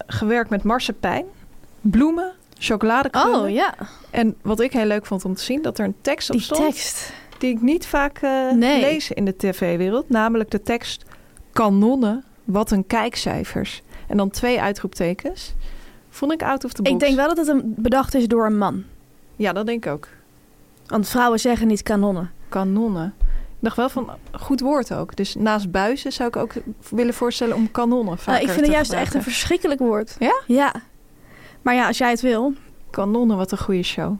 [0.08, 1.26] gewerkt met marsepein,
[1.82, 3.42] bloemen, chocoladekleuren.
[3.42, 3.74] Oh ja,
[4.10, 6.44] En wat ik heel leuk vond om te zien, dat er een tekst op die
[6.46, 7.14] stond tekst.
[7.38, 8.82] die ik niet vaak eh, Nee.
[8.82, 10.10] lees in de tv-wereld.
[10.10, 11.04] Namelijk de tekst
[11.54, 13.82] kanonnen, wat een kijkcijfers.
[14.08, 15.54] En dan twee uitroeptekens.
[16.16, 16.94] Vond ik out of the box.
[16.94, 18.84] Ik denk wel dat het een bedacht is door een man.
[19.36, 20.08] Ja, dat denk ik ook.
[20.86, 22.32] Want vrouwen zeggen niet kanonnen.
[22.50, 23.14] Kanonnen.
[23.50, 25.16] Ik dacht wel van, goed woord ook.
[25.16, 26.54] Dus naast buizen zou ik ook
[26.90, 30.16] willen voorstellen om kanonnen Uh, vaker ik vind het juist echt een verschrikkelijk woord.
[30.20, 30.42] Ja?
[30.48, 30.74] Ja.
[31.62, 32.54] Maar ja, als jij het wil,
[32.90, 34.16] Kanonnen, wat een goede show.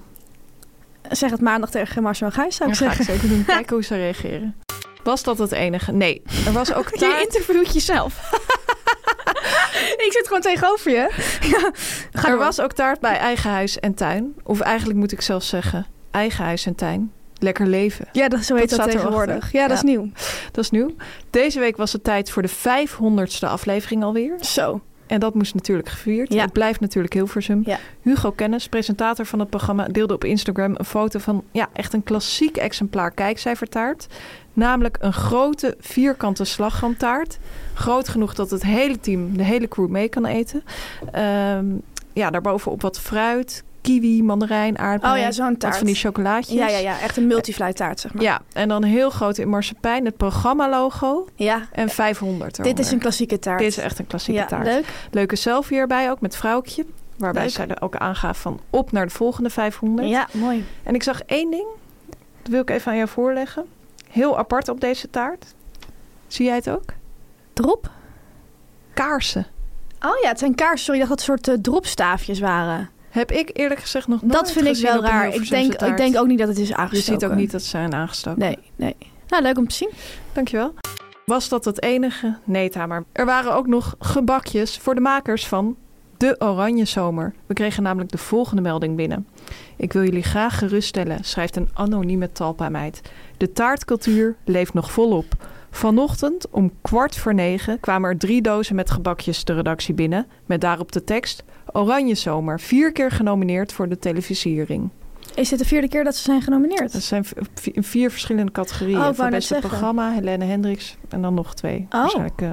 [1.12, 3.06] zeg het maandag tegen Marcel Gijs, zou ik ga ik zeggen.
[3.06, 3.46] zeker doen.
[3.56, 4.56] Kijken hoe ze reageren.
[5.04, 5.92] Was dat het enige?
[5.92, 6.22] Nee.
[6.46, 8.32] Er was ook Je interviewt jezelf.
[10.06, 11.10] Ik zit gewoon tegenover je.
[11.52, 11.72] ja.
[12.30, 14.34] Er was ook taart bij eigen huis en tuin.
[14.44, 17.12] Of eigenlijk moet ik zelf zeggen, eigen huis en tuin.
[17.40, 18.08] Lekker leven.
[18.12, 19.52] Ja, dat, zo heet Dat dat, tegenwoordig.
[19.52, 19.76] Ja, dat Ja.
[19.76, 20.10] is nieuw.
[20.52, 20.90] Dat is nieuw.
[21.30, 24.36] Deze week was het tijd voor de 500ste aflevering alweer.
[24.40, 24.82] Zo.
[25.08, 26.34] En dat moest natuurlijk gevierd.
[26.34, 26.42] Ja.
[26.42, 27.62] Het blijft natuurlijk Hilversum.
[27.66, 27.80] Ja.
[28.02, 32.04] Hugo Kennis, presentator van het programma, deelde op Instagram een foto van ja, echt een
[32.04, 34.08] klassiek exemplaar kijkcijfertaart.
[34.54, 37.40] Namelijk een grote vierkante slagroomtaart.
[37.74, 40.64] Groot genoeg dat het hele team, de hele crew mee kan eten.
[41.12, 41.66] Ehm,
[42.14, 45.14] ja, daarbovenop wat fruit, kiwi, mandarijn, aardbei.
[45.14, 45.78] Oh ja, zo'n taart.
[45.78, 46.56] van die chocolaatjes.
[46.56, 47.00] Ja, ja, ja.
[47.00, 48.24] Echt een multifly taart, zeg maar.
[48.24, 51.68] Ja, en dan heel groot in marsepein het programma-logo Ja.
[51.72, 53.60] en 500 Dit is een klassieke taart.
[53.60, 54.66] Dit is echt een klassieke ja, taart.
[54.66, 54.86] leuk.
[55.12, 56.86] Leuke selfie erbij ook met vrouwtje.
[57.18, 57.52] Waarbij Leuk.
[57.52, 60.08] zij er ook aangaf van op naar de volgende 500.
[60.10, 60.66] Ja, mooi.
[60.84, 61.68] En ik zag één ding.
[62.42, 63.66] Dat wil ik even aan jou voorleggen.
[64.10, 65.46] Heel apart op deze taart.
[66.28, 66.84] Zie jij het ook?
[67.54, 67.90] Drop?
[68.94, 69.46] Kaarsen.
[70.02, 70.86] Oh ja, het zijn kaarsen.
[70.86, 72.90] Sorry, dat het soort eh, dropstaafjes waren.
[73.16, 75.34] Heb ik eerlijk gezegd nog nooit dat vind ik wel raar.
[75.34, 77.20] Ik denk, ik denk ook niet dat het is Je aangestoken.
[77.22, 78.40] ziet ook niet dat ze zijn aangestoken.
[78.40, 78.96] Nee, nee.
[79.28, 79.90] Nou, leuk om te zien.
[80.34, 80.74] Dankjewel.
[81.26, 82.38] Was dat het enige?
[82.44, 83.04] Nee, Tamer.
[83.12, 85.76] Er waren ook nog gebakjes voor de makers van
[86.18, 87.34] de Oranje Zomer.
[87.46, 89.28] We kregen namelijk de volgende melding binnen.
[89.76, 93.02] Ik wil jullie graag geruststellen, schrijft een anonieme talpa-meid.
[93.38, 95.26] De taartcultuur leeft nog volop.
[95.72, 100.28] Vanochtend om kwart voor negen kwamen er drie dozen met gebakjes de redactie binnen.
[100.46, 101.44] Met daarop de tekst
[101.76, 102.60] Oranje Zomer.
[102.60, 104.90] Vier keer genomineerd voor de televisiering.
[105.36, 106.92] Is dit de vierde keer dat ze zijn genomineerd?
[106.94, 107.26] Dat zijn
[107.64, 108.98] in vier verschillende categorieën.
[108.98, 111.86] Oh, voor beste programma, Helene Hendricks en dan nog twee.
[111.90, 112.00] Oh.
[112.00, 112.52] Waarschijnlijk eh,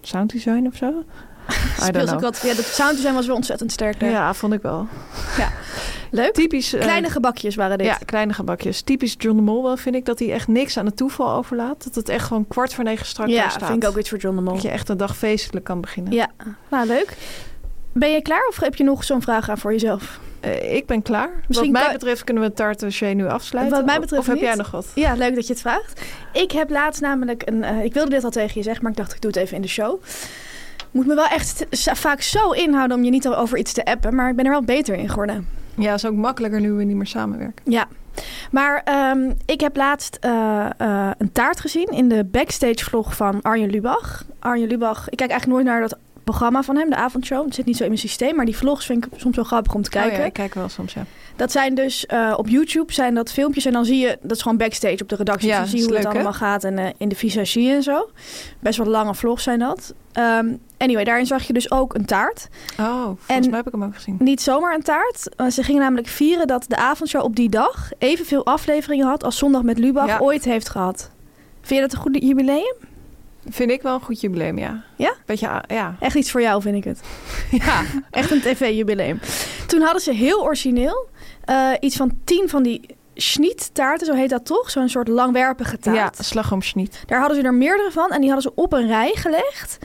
[0.00, 0.92] sounddesign of zo.
[1.86, 2.40] Speelt ook wat.
[2.44, 4.00] Ja, de sound design was wel ontzettend sterk.
[4.00, 4.86] Ja, vond ik wel.
[6.10, 6.32] Leuk.
[6.32, 6.72] Typisch...
[6.72, 7.86] eh, Kleine gebakjes waren dit.
[7.86, 8.82] ja, kleine gebakjes.
[8.82, 11.84] Typisch John de Mol wel, vind ik, dat hij echt niks aan het toeval overlaat.
[11.84, 13.68] Dat het echt gewoon kwart voor negen strak Ja, daar staat.
[13.70, 14.52] vind ik ook iets voor John de Mol.
[14.52, 16.12] Dat je echt een dag feestelijk kan beginnen.
[16.12, 16.30] Ja,
[16.70, 17.16] nou leuk.
[17.92, 20.20] Ben je klaar of heb je nog zo'n vraag aan voor jezelf?
[20.40, 21.30] Eh, ik ben klaar.
[21.48, 23.76] Misschien wat mij betreft kunnen we het tarte nu afsluiten.
[23.76, 24.86] Wat mij Of- betreft Of heb jij nog wat?
[24.94, 26.02] Ja, leuk dat je het vraagt.
[26.32, 27.62] Ik heb laatst namelijk een...
[27.64, 29.56] eh, ik wilde dit al tegen je zeggen, maar ik dacht ik doe het even
[29.56, 30.02] in de show.
[30.90, 34.30] Moet me wel echt vaak zo inhouden om je niet over iets te appen, maar
[34.30, 35.48] ik ben er wel beter in geworden.
[35.74, 37.64] Ja, is ook makkelijker nu we niet meer samenwerken.
[37.72, 37.86] Ja,
[38.50, 40.66] maar ehm, ik heb laatst eh,
[41.18, 44.24] een taart gezien in de backstage vlog van Arjen Lubach.
[44.38, 47.44] Arjen Lubach, ik kijk eigenlijk nooit naar dat programma van hem, de avondshow.
[47.44, 49.74] Het zit niet zo in mijn systeem, maar die vlogs vind ik soms wel grappig
[49.74, 50.12] om te kijken.
[50.12, 51.04] Oh ja, ik kijk wel soms, ja.
[51.36, 54.42] Dat zijn dus eh, op YouTube zijn dat filmpjes en dan zie je dat is
[54.42, 55.48] gewoon backstage op de redactie.
[55.48, 58.10] Ja, zie je hoe het leuk, allemaal gaat en eh, in de visagie en zo.
[58.60, 59.94] Best wel lange vlogs zijn dat.
[60.12, 60.46] Ehm,
[60.78, 62.48] anyway, daarin zag je dus ook een taart.
[62.80, 64.16] Oh, volgens En- mij heb ik hem ook gezien.
[64.18, 65.28] Niet zomaar een taart.
[65.54, 69.62] Ze gingen namelijk vieren dat de avondshow op die dag evenveel afleveringen had als Zondag
[69.62, 70.18] met Lubach Ja.
[70.18, 71.10] ooit heeft gehad.
[71.60, 72.74] Vind je dat een goed jubileum?
[73.48, 74.84] Vind ik wel een goed jubileum, ja.
[74.96, 75.14] Ja?
[75.26, 75.96] Beetje, ja.
[76.00, 77.00] Echt iets voor jou, vind ik het.
[77.64, 77.82] Ja.
[78.10, 79.20] Echt een tv-jubileum.
[79.66, 81.08] Toen hadden ze heel origineel
[81.44, 84.70] eh, iets van tien van die schniettaarten, zo heet dat toch?
[84.70, 86.16] Zo'n soort langwerpige taart.
[86.16, 87.02] Ja, slagroomschniet.
[87.06, 89.78] Daar hadden ze er meerdere van en die hadden ze op een rij gelegd.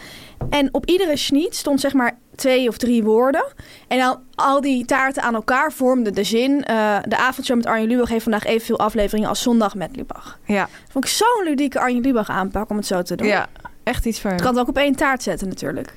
[0.49, 3.45] En op iedere schniet stond zeg maar twee of drie woorden.
[3.87, 6.63] En dan al die taarten aan elkaar vormden de zin.
[6.63, 10.39] eh, de avondshow met Arjen Lubach heeft vandaag evenveel afleveringen als zondag met Lubach.
[10.45, 13.27] Ja, Vond ik zo'n ludieke Arjen Lubach aanpak om het zo te doen.
[13.27, 13.47] ja,
[13.83, 14.45] echt iets voor Je hem.
[14.45, 15.95] kan het ook op één taart zetten natuurlijk.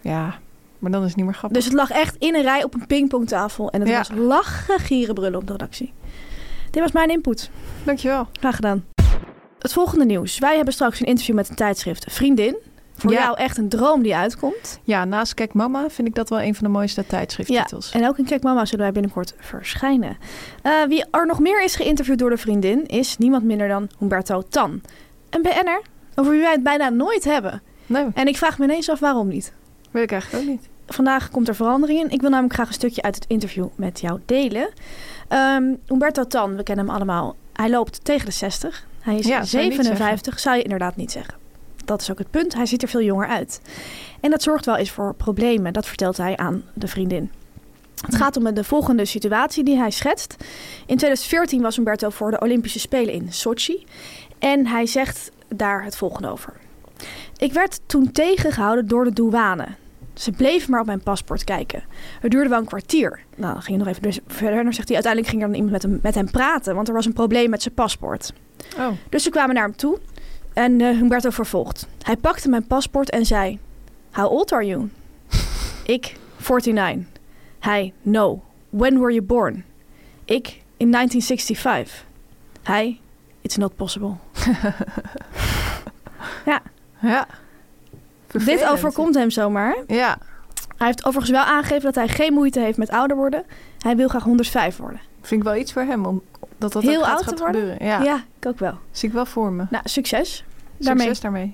[0.00, 0.38] Ja,
[0.78, 1.58] maar dan is het niet meer grappig.
[1.58, 3.70] Dus het lag echt in een rij op een pingpongtafel.
[3.70, 3.96] En het Ja.
[3.98, 5.92] was lachen, gieren, brullen op de redactie.
[6.70, 7.50] Dit was mijn input.
[7.84, 8.26] Dankjewel.
[8.32, 8.84] Graag gedaan.
[9.58, 10.38] Het volgende nieuws.
[10.38, 12.56] Wij hebben straks een interview met een tijdschrift Vriendin.
[13.00, 13.20] Voor Ja.
[13.20, 14.80] jou echt een droom die uitkomt.
[14.82, 17.90] Ja, naast Kijk Mama vind ik dat wel een van de mooiste tijdschrifttitels.
[17.90, 20.16] En ook in Kijk Mama zullen wij binnenkort verschijnen.
[20.62, 24.42] Eh, wie er nog meer is geïnterviewd door de vriendin is niemand minder dan Humberto
[24.48, 24.80] Tan.
[25.30, 25.80] Een BN'er
[26.14, 27.62] over wie wij het bijna nooit hebben.
[27.86, 29.52] Nee, En ik vraag me ineens af waarom niet.
[29.90, 30.68] weet ik eigenlijk ook niet.
[30.86, 32.10] Vandaag komt er verandering in.
[32.10, 34.68] Ik wil namelijk graag een stukje uit het interview met jou delen.
[35.28, 37.36] Ehm Humberto Tan, we kennen hem allemaal.
[37.52, 38.86] Hij loopt tegen de 60.
[39.00, 41.34] Hij is Ja, zou je niet 57, zou je inderdaad niet zeggen.
[41.90, 42.54] Dat is ook het punt.
[42.54, 43.60] Hij ziet er veel jonger uit.
[44.20, 45.72] En dat zorgt wel eens voor problemen.
[45.72, 47.30] Dat vertelt hij aan de vriendin.
[48.06, 50.36] Het gaat om de volgende situatie die hij schetst.
[50.86, 53.86] In 2014 was Humberto voor de Olympische Spelen in Sochi.
[54.38, 56.52] En hij zegt daar het volgende over.
[57.36, 59.66] Ik werd toen tegengehouden door de douane.
[60.14, 61.82] Ze bleef maar op mijn paspoort kijken.
[62.20, 63.20] Het duurde wel een kwartier.
[63.36, 64.58] Nou, dan ging je nog even dus verder.
[64.58, 66.88] En dan zegt hij, uiteindelijk ging er dan iemand met hem, met hem praten, want
[66.88, 68.32] er was een probleem met zijn paspoort.
[68.78, 69.98] Oh, Dus ze kwamen naar hem toe
[70.52, 71.86] en eh Humberto vervolgt.
[72.02, 73.58] Hij pakte mijn paspoort en zei:
[74.12, 74.90] How old are you?
[75.84, 76.16] Ik,
[76.48, 77.06] 49.
[77.58, 78.42] Hij, No.
[78.70, 79.64] When were you born?
[80.24, 82.04] Ik, in 1965.
[82.62, 83.00] Hij,
[83.40, 84.14] It's not possible.
[86.46, 86.62] ja,
[87.00, 87.26] ja.
[88.44, 89.76] dit overkomt hem zomaar.
[89.86, 90.18] Ja,
[90.76, 93.44] Hij heeft overigens wel aangegeven dat hij geen moeite heeft met ouder worden.
[93.78, 95.00] Hij wil graag 105 worden.
[95.20, 96.22] vind ik wel iets voor hem om
[96.60, 97.60] dat dat Heel gaat, oud te gaat worden?
[97.60, 97.86] gebeuren.
[97.86, 98.02] Ja.
[98.02, 98.78] Ja, ik ook wel.
[98.90, 99.64] zie ik wel voor me.
[99.70, 100.44] Nou, succes.
[100.78, 101.52] Succes daarmee.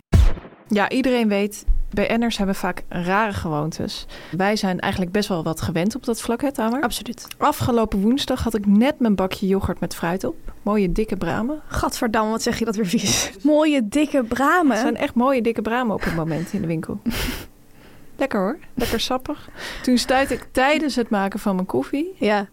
[0.69, 4.07] Ja, iedereen weet, BN'ers hebben vaak rare gewoontes.
[4.31, 6.83] Wij zijn eigenlijk best wel wat gewend op dat vlak, hè Tamer?
[6.83, 7.27] Absoluut.
[7.39, 10.37] Afgelopen woensdag had ik net mijn bakje yoghurt met fruit op.
[10.63, 11.61] Mooie dikke bramen.
[11.67, 13.31] Gadverdamme, wat zeg je dat weer vies.
[13.43, 14.73] Mooie, dikke bramen.
[14.73, 17.01] Het zijn echt mooie dikke bramen op het moment in de winkel.
[18.19, 19.49] Lekker hoor, lekker sappig.
[19.83, 22.49] Toen stuitte ik tijdens het maken van mijn koffie Ja.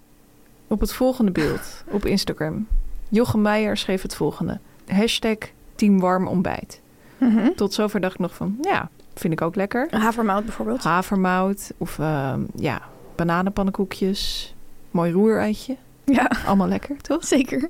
[0.73, 2.67] Op het volgende beeld op Instagram.
[3.09, 4.59] Jochem Meijer schreef het volgende.
[4.87, 5.37] Hashtag
[5.75, 6.81] Team Warm Ontbijt.
[7.17, 7.49] Mhm.
[7.55, 9.87] Tot zover dacht ik nog van, ja, vind ik ook lekker.
[9.91, 10.83] Havermout bijvoorbeeld.
[10.83, 12.81] Havermout of ehm, ja,
[13.15, 14.53] bananenpannenkoekjes.
[14.91, 15.75] Mooi roereitje.
[16.03, 17.23] Ja, Allemaal lekker, toch?
[17.35, 17.69] zeker.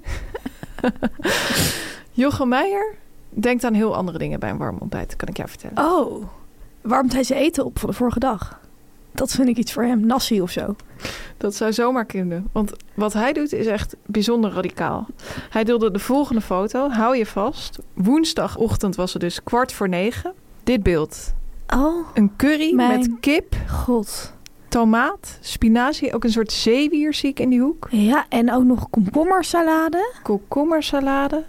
[2.11, 2.95] Jochem Meijer
[3.29, 5.77] denkt aan heel andere dingen bij een warm ontbijt, kan ik jou vertellen.
[5.77, 6.25] Oh,
[6.81, 8.59] warmt hij zijn eten op van de vorige dag?
[9.13, 10.05] Dat vind ik iets voor hem.
[10.05, 10.75] Nasi of zo.
[11.37, 12.47] Dat zou zomaar kunnen.
[12.51, 15.07] Want wat hij doet is echt bijzonder radicaal.
[15.49, 16.89] Hij deelde de volgende foto.
[16.89, 17.79] Hou je vast.
[17.93, 20.33] Woensdagochtend was het dus kwart voor negen.
[20.63, 21.33] Dit beeld.
[21.75, 24.33] Oh, Een curry Mijn- met kip, god.
[24.67, 26.13] tomaat, spinazie.
[26.13, 27.87] Ook een soort zeewier zie ik in die hoek.
[27.91, 30.13] Ja, en ook nog komkommersalade.
[30.23, 31.43] Komkommersalade.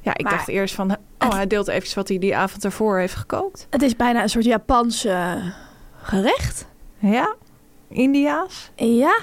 [0.00, 0.96] Ja, ik Maar- dacht eerst van...
[1.18, 3.66] Oh, hij deelt even wat hij die avond ervoor heeft gekookt.
[3.70, 5.32] Het is bijna een soort Japans eh,
[6.02, 6.66] gerecht.
[7.02, 7.34] Ja,
[7.88, 8.70] Indiaas.
[8.76, 9.18] Ja,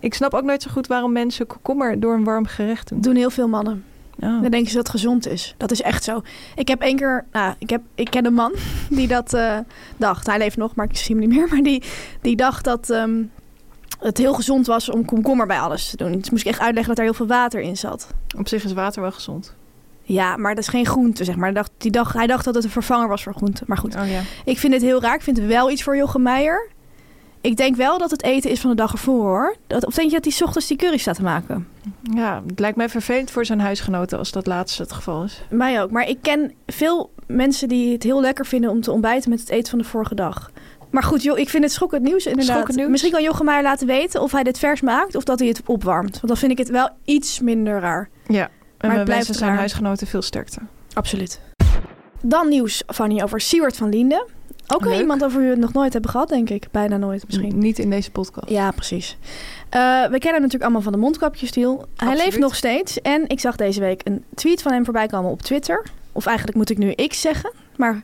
[0.00, 3.00] Ik snap ook nooit zo goed waarom mensen komkommer door een warm gerecht doen.
[3.00, 3.84] doen heel veel mannen.
[4.20, 4.42] Oh.
[4.42, 5.54] Dan denken ze dat het gezond is.
[5.56, 6.22] Dat is echt zo.
[6.54, 8.52] Ik heb één keer, nou, ik, heb, ik ken een man
[8.90, 9.58] die dat eh,
[9.96, 10.26] dacht.
[10.26, 11.48] Hij leeft nog, maar ik zie hem niet meer.
[11.52, 11.82] Maar die,
[12.20, 13.22] die dacht dat ehm,
[14.00, 16.12] het heel gezond was om komkommer bij alles te doen.
[16.18, 18.06] Dus moest ik echt uitleggen dat er heel veel water in zat.
[18.38, 19.54] Op zich is water wel gezond.
[20.02, 21.44] Ja, maar dat is geen groente, zeg maar.
[21.44, 23.64] Hij dacht, die dacht, hij dacht dat het een vervanger was voor groente.
[23.66, 24.20] Maar goed, Oh ja.
[24.44, 25.14] ik vind het heel raar.
[25.14, 26.68] Ik vind het wel iets voor Jochem Meijer.
[27.46, 29.56] Ik denk wel dat het eten is van de dag ervoor, hoor.
[29.66, 31.68] Dat, of denk je dat hij 's ochtends die curry staat te maken?
[32.02, 35.42] Ja, het lijkt mij vervelend voor zijn huisgenoten als dat laatste het geval is.
[35.50, 35.90] Mij ook.
[35.90, 39.48] Maar ik ken veel mensen die het heel lekker vinden om te ontbijten met het
[39.48, 40.50] eten van de vorige dag.
[40.90, 42.54] Maar goed, joh, ik vind het schokkend nieuws inderdaad.
[42.54, 42.90] Schokkend nieuws?
[42.90, 45.62] Misschien kan Jochem Meijer laten weten of hij dit vers maakt of dat hij het
[45.66, 46.12] opwarmt.
[46.12, 48.08] Want dan vind ik het wel iets minder raar.
[48.26, 49.58] Ja, en we blijft zijn raar.
[49.58, 50.58] huisgenoten veel sterkte.
[50.92, 51.40] Absoluut.
[52.22, 54.26] Dan nieuws, Fanny, over Siewert van Linden.
[54.68, 55.00] Ook Leuk.
[55.00, 56.66] iemand over wie we het nog nooit hebben gehad, denk ik.
[56.70, 57.58] Bijna nooit misschien.
[57.58, 58.48] Niet in deze podcast.
[58.48, 59.16] Ja, precies.
[59.68, 61.86] Eh, we kennen hem natuurlijk allemaal van de mondkapjesdeal.
[61.96, 63.00] Hij leeft nog steeds.
[63.00, 65.84] En ik zag deze week een tweet van hem voorbij komen op Twitter.
[66.12, 67.52] Of eigenlijk moet ik nu X zeggen.
[67.76, 68.02] Maar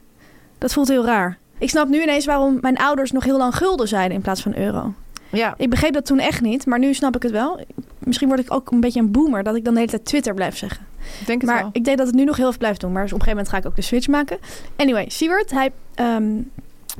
[0.59, 1.39] dat voelt heel raar.
[1.59, 4.57] Ik snap nu ineens waarom mijn ouders nog heel lang gulden zeiden in plaats van
[4.57, 4.95] euro.
[5.31, 7.61] Ja, Ik begreep dat toen echt niet, maar nu snap ik het wel.
[7.99, 10.35] Misschien word ik ook een beetje een boomer dat ik dan de hele tijd Twitter
[10.35, 10.87] blijf zeggen.
[11.21, 11.71] Ik denk het Maar wel.
[11.73, 12.93] ik denk dat het nu nog heel veel blijft doen.
[12.93, 14.39] Maar dus op een gegeven moment ga ik ook de switch maken.
[14.77, 16.33] Anyway, Siewert, hij ehm,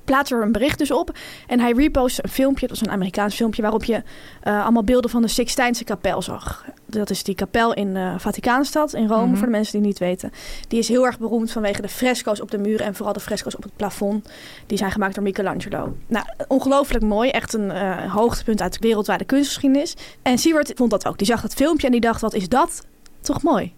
[0.05, 1.11] plaatst er een bericht dus op.
[1.47, 3.63] En hij repost een filmpje, dat is een Amerikaans filmpje...
[3.63, 4.03] waarop je
[4.43, 6.65] eh, allemaal beelden van de Sixtijnse kapel zag.
[6.87, 9.37] Dat is die kapel in eh Vaticaanstad in Rome, Mhm.
[9.37, 10.33] voor de mensen die het niet weten.
[10.69, 12.87] Die is heel erg beroemd vanwege de fresco's op de muren...
[12.87, 14.29] en vooral de fresco's op het plafond.
[14.67, 15.97] Die zijn gemaakt door Michelangelo.
[16.07, 17.31] Nou, ongelooflijk mooi.
[17.31, 19.95] Echt een eh, hoogtepunt uit de wereldwijde kunstgeschiedenis.
[20.23, 21.19] En Siewert vond dat ook.
[21.19, 22.87] Die zag dat filmpje en die dacht, wat is dat?
[23.23, 23.63] Toch mooi.
[23.65, 23.73] En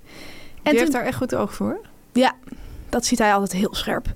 [0.62, 1.80] Die toen- heeft daar echt goed oog voor.
[2.12, 2.32] ja,
[2.88, 4.06] dat ziet hij altijd heel scherp.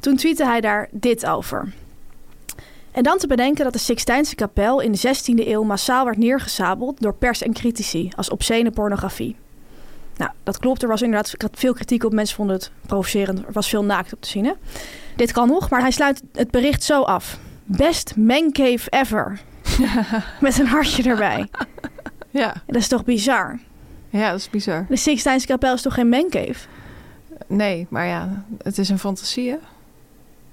[0.00, 1.72] Toen tweette hij daar dit over.
[2.90, 7.00] En dan te bedenken dat de Sixtijnse kapel in de 16e eeuw massaal werd neergesabeld
[7.00, 9.36] door pers en critici als obscene pornografie.
[10.16, 10.82] Nou, dat klopt.
[10.82, 12.12] Er was inderdaad veel kritiek op.
[12.12, 13.38] Mensen vonden het provocerend.
[13.38, 14.44] Er was veel naakt op te zien.
[14.44, 14.52] Hè?
[15.16, 17.38] Dit kan nog, maar hij sluit het bericht zo af.
[17.64, 19.40] Best mancave ever.
[20.40, 21.48] Met een hartje erbij.
[22.30, 22.54] Ja.
[22.66, 23.58] Dat is toch bizar?
[24.18, 24.86] Ja, dat is bizar.
[24.88, 26.66] De Sixtijnse kapel is toch geen mancave?
[27.46, 29.56] Nee, maar ja, het is een fantasie, hè?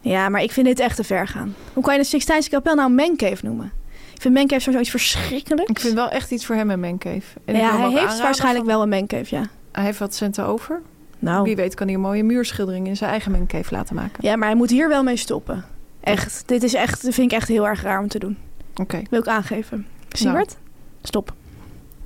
[0.01, 1.55] Ja, maar ik vind dit echt te ver gaan.
[1.73, 3.71] Hoe kan je de Sixtijnse kapel nou een mancave noemen?
[4.13, 5.69] Ik vind mancave sowieso iets verschrikkelijks.
[5.71, 7.21] Ik vind wel echt iets voor hem een mancave.
[7.45, 9.47] En ja, hij heeft waarschijnlijk van- wel een mancave, ja.
[9.71, 10.81] Hij heeft wat centen over.
[11.19, 14.23] Nou, Wie weet kan hij een mooie muurschildering in zijn eigen mancave laten maken.
[14.27, 15.63] ja, maar hij moet hier wel mee stoppen.
[15.99, 18.37] Echt, dit is echt, vind ik echt heel erg raar om te doen.
[18.75, 19.87] Oké, Wil ik aangeven.
[20.09, 20.57] Siebert,
[21.01, 21.33] stop.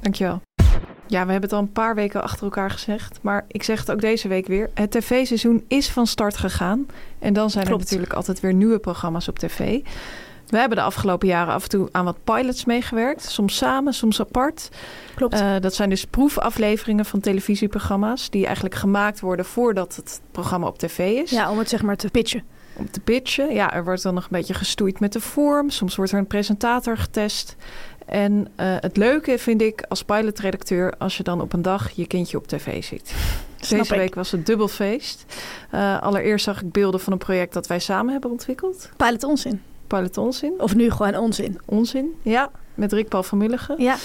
[0.02, 0.42] dankjewel.
[1.08, 3.20] Ja, we hebben het al een paar weken achter elkaar gezegd.
[3.22, 4.70] Maar ik zeg het ook deze week weer.
[4.74, 6.88] Het tv-seizoen is van start gegaan.
[7.20, 7.82] En dan zijn Klopt.
[7.82, 9.82] er natuurlijk altijd weer nieuwe programma's op tv.
[10.48, 13.24] We hebben de afgelopen jaren af en toe aan wat pilots meegewerkt.
[13.24, 14.70] Soms samen, soms apart.
[15.16, 15.34] Klopt.
[15.34, 18.30] Eh, dat zijn dus proefafleveringen van televisieprogramma's...
[18.30, 21.30] die eigenlijk gemaakt worden voordat het programma op tv is.
[21.30, 22.44] ja, om het zeg maar te pitchen.
[22.74, 23.54] Om te pitchen.
[23.54, 25.70] Ja, er wordt dan nog een beetje gestoeid met de vorm.
[25.70, 27.56] Soms wordt er een presentator getest.
[28.06, 30.94] En eh, het leuke vind ik als pilotredacteur...
[30.98, 33.14] als je dan op een dag je kindje op tv ziet.
[33.60, 34.00] Snap Deze ik.
[34.00, 35.26] week was het dubbel feest.
[35.72, 38.90] Eh, allereerst zag ik beelden van een project dat wij samen hebben ontwikkeld.
[38.98, 39.62] Pilot onzin.
[39.88, 40.54] Pilot Onzin.
[40.58, 41.60] Of nu gewoon onzin.
[41.66, 42.52] Onzin, ja.
[42.74, 43.76] Met Rick Paul van Mulligen.
[43.82, 43.96] Ja,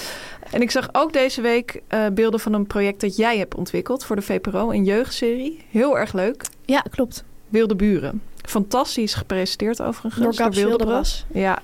[0.51, 4.05] En ik zag ook deze week eh, beelden van een project dat jij hebt ontwikkeld
[4.05, 4.71] voor de VPRO.
[4.71, 5.65] Een jeugdserie.
[5.71, 6.45] Heel erg leuk.
[6.65, 7.25] ja klopt.
[7.49, 8.23] Wilde Buren.
[8.43, 10.25] Fantastisch gepresenteerd overigens.
[10.25, 11.25] Door Gabs Wildebras.
[11.33, 11.63] Ja.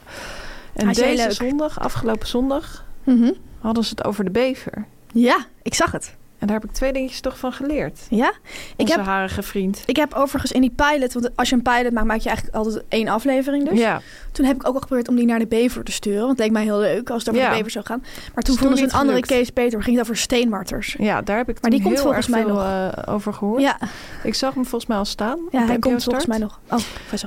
[0.76, 3.32] En heel deze zondag, afgelopen zondag, Mhm.
[3.60, 4.84] hadden ze het over de bever.
[5.12, 6.14] Ja, ik zag het.
[6.38, 8.00] En daar heb ik twee dingetjes toch van geleerd.
[8.10, 8.32] Ja,
[8.76, 9.82] ik Onze heb, harige vriend.
[9.86, 12.56] ik heb overigens in die pilot, want als je een pilot maakt, maak je eigenlijk
[12.56, 13.78] altijd één aflevering dus.
[13.78, 14.00] Ja,
[14.32, 16.38] Toen heb ik ook al geprobeerd om die naar de bever te sturen, want het
[16.40, 17.50] leek mij heel leuk als het over Ja.
[17.50, 18.04] de bever zou gaan.
[18.34, 19.28] Maar toen vonden ze een andere gelukt.
[19.28, 20.96] case beter, ging het over steenmarters.
[20.98, 23.60] ja, daar heb ik Maar die komt volgens mij veel eh, over gehoord.
[23.62, 23.78] Ja,
[24.22, 25.38] Ik zag hem volgens mij al staan.
[25.50, 26.60] ja hij komt volgens mij nog.
[26.70, 26.78] Oh,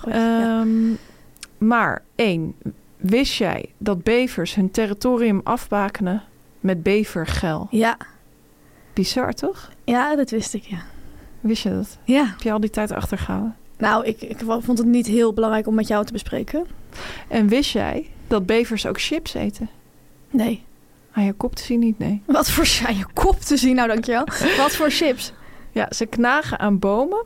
[0.06, 0.16] weer.
[0.16, 0.60] ja.
[0.60, 0.70] Ehm,
[1.58, 2.56] Maar één,
[3.00, 6.24] wist jij dat bevers hun territorium afbakenen
[6.60, 7.68] met bevergel?
[7.72, 7.98] ja,
[8.94, 9.70] Bizar toch?
[9.84, 10.82] ja, dat wist ik, ja.
[11.40, 11.98] Wist je dat?
[12.04, 13.56] Ja, Heb je al die tijd achtergehouden?
[13.78, 16.66] nou, ik, ik vond het niet heel belangrijk om met jou te bespreken.
[17.28, 19.70] En wist jij dat bevers ook chips eten?
[20.30, 20.64] Nee.
[21.12, 22.22] Aan je kop te zien niet, nee.
[22.26, 24.26] Wat voor aan je kop te zien, nou dankjewel.
[24.58, 25.34] Wat voor chips?
[25.72, 27.26] Ja, ze knagen aan bomen.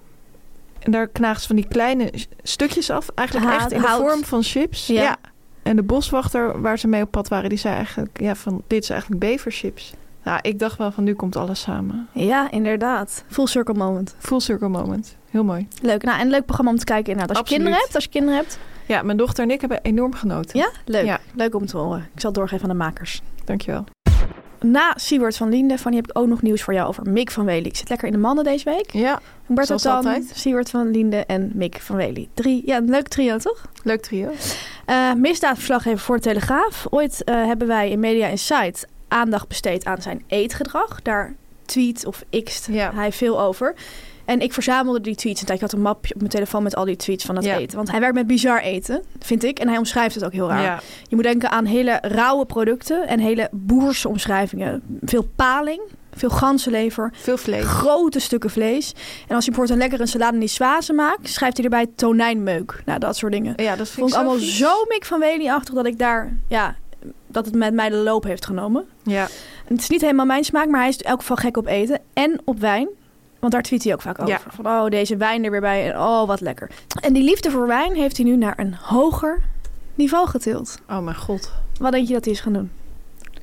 [0.79, 3.09] En daar knagen ze van die kleine stukjes af.
[3.15, 4.01] Eigenlijk echt in de hout.
[4.01, 4.88] vorm van chips.
[4.88, 5.17] Ja.
[5.63, 8.19] En de boswachter waar ze mee op pad waren, die zei eigenlijk...
[8.21, 9.93] Ja, van dit is eigenlijk beverchips.
[10.23, 12.08] Nou, ik dacht wel van nu komt alles samen.
[12.12, 13.23] Ja, inderdaad.
[13.28, 14.15] Full circle moment.
[14.17, 15.15] Full circle moment.
[15.30, 15.67] Heel mooi.
[15.82, 16.04] Leuk.
[16.04, 17.38] Nou, en een leuk programma om te kijken inderdaad.
[17.38, 18.60] Als je kinderen hebt, als je kinderen hebt.
[18.88, 20.60] Ja, mijn dochter en ik hebben enorm genoten.
[20.60, 21.06] Ja, leuk.
[21.06, 21.19] Ja.
[21.36, 22.10] Leuk om te horen.
[22.13, 23.21] Ik zal het doorgeven aan de makers.
[23.45, 23.86] Dankjewel.
[24.63, 27.45] Na Siewert van Linden, Fanny, heb ik ook nog nieuws voor jou over Mick van
[27.45, 27.65] Wely.
[27.65, 28.91] Ik zit lekker in de mannen deze week.
[28.91, 30.69] Ja, Humberto Zoals Tan, altijd.
[30.69, 32.28] Van Linden en Mick van Wely.
[32.34, 33.62] Drie, ja, een leuk trio, toch?
[33.84, 34.32] leuk trio.
[34.86, 36.86] Eh misdaadverslaggever voor de Telegraaf.
[36.89, 41.02] Ooit eh, hebben wij in Media Insight aandacht besteed aan zijn eetgedrag.
[41.02, 41.34] Daar
[41.65, 42.91] tweet ofxt Ja.
[42.93, 43.73] hij veel over.
[44.25, 45.43] En ik verzamelde die tweets.
[45.43, 47.57] En ik had een mapje op mijn telefoon met al die tweets van Ja.
[47.57, 47.75] eten.
[47.77, 49.59] Want hij werkt met bizar eten, vind ik.
[49.59, 50.62] En hij omschrijft het ook heel raar.
[50.62, 54.81] Ja, Je moet denken aan hele rauwe producten en hele boerse omschrijvingen.
[55.01, 55.81] Veel paling,
[56.13, 57.63] veel ganzenlever, veel vlees.
[57.65, 58.93] grote stukken vlees.
[59.27, 62.81] En als je bijvoorbeeld een lekkere salade niçoise maakt, schrijft hij erbij tonijnmeuk.
[62.86, 63.53] Nou, dat soort dingen.
[63.55, 64.57] Ja, dat Vond ik zo allemaal vies.
[64.57, 66.75] zo Mick van Wely-achtig dat ik daar, ja,
[67.27, 68.86] dat het met mij de loop heeft genomen.
[69.03, 69.23] Ja,
[69.67, 71.67] En het is niet helemaal mijn smaak, maar hij is in elk geval gek op
[71.67, 72.88] eten en op wijn.
[73.43, 74.34] Want daar tweet hij ook vaak over.
[74.34, 74.39] Ja.
[74.47, 76.69] Van, oh, deze wijn er weer bij en oh, wat lekker.
[77.01, 79.41] En die liefde voor wijn heeft hij nu naar een hoger
[79.95, 80.79] niveau getild.
[80.89, 81.51] oh mijn god.
[81.79, 82.71] Wat denk je dat hij is gaan doen?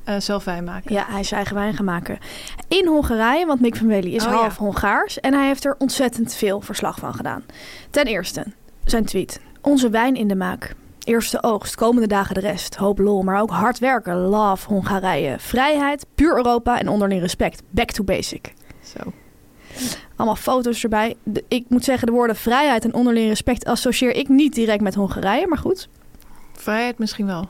[0.03, 0.93] Eh, zelf wijn maken.
[0.93, 2.19] Ja, hij is zijn eigen wijn gaan maken.
[2.67, 4.63] In Hongarije, want Mick van Wely is Oh, half ja.
[4.63, 5.19] Hongaars.
[5.19, 7.43] En hij heeft er ontzettend veel verslag van gedaan.
[7.89, 8.45] Ten eerste,
[8.85, 9.41] zijn tweet.
[9.61, 10.75] Onze wijn in de maak.
[11.03, 12.75] Eerste oogst, komende dagen de rest.
[12.75, 14.15] Hoop lol, maar ook hard werken.
[14.15, 15.35] Love Hongarije.
[15.39, 17.61] Vrijheid, puur Europa en onderling respect.
[17.69, 18.53] Back to basic.
[18.83, 19.11] Zo.
[20.15, 21.15] Allemaal foto's erbij.
[21.23, 24.95] De- ik moet zeggen, de woorden vrijheid en onderling respect associeer ik niet direct met
[24.95, 25.47] Hongarije.
[25.47, 25.89] Maar goed.
[26.53, 27.49] Vrijheid misschien wel.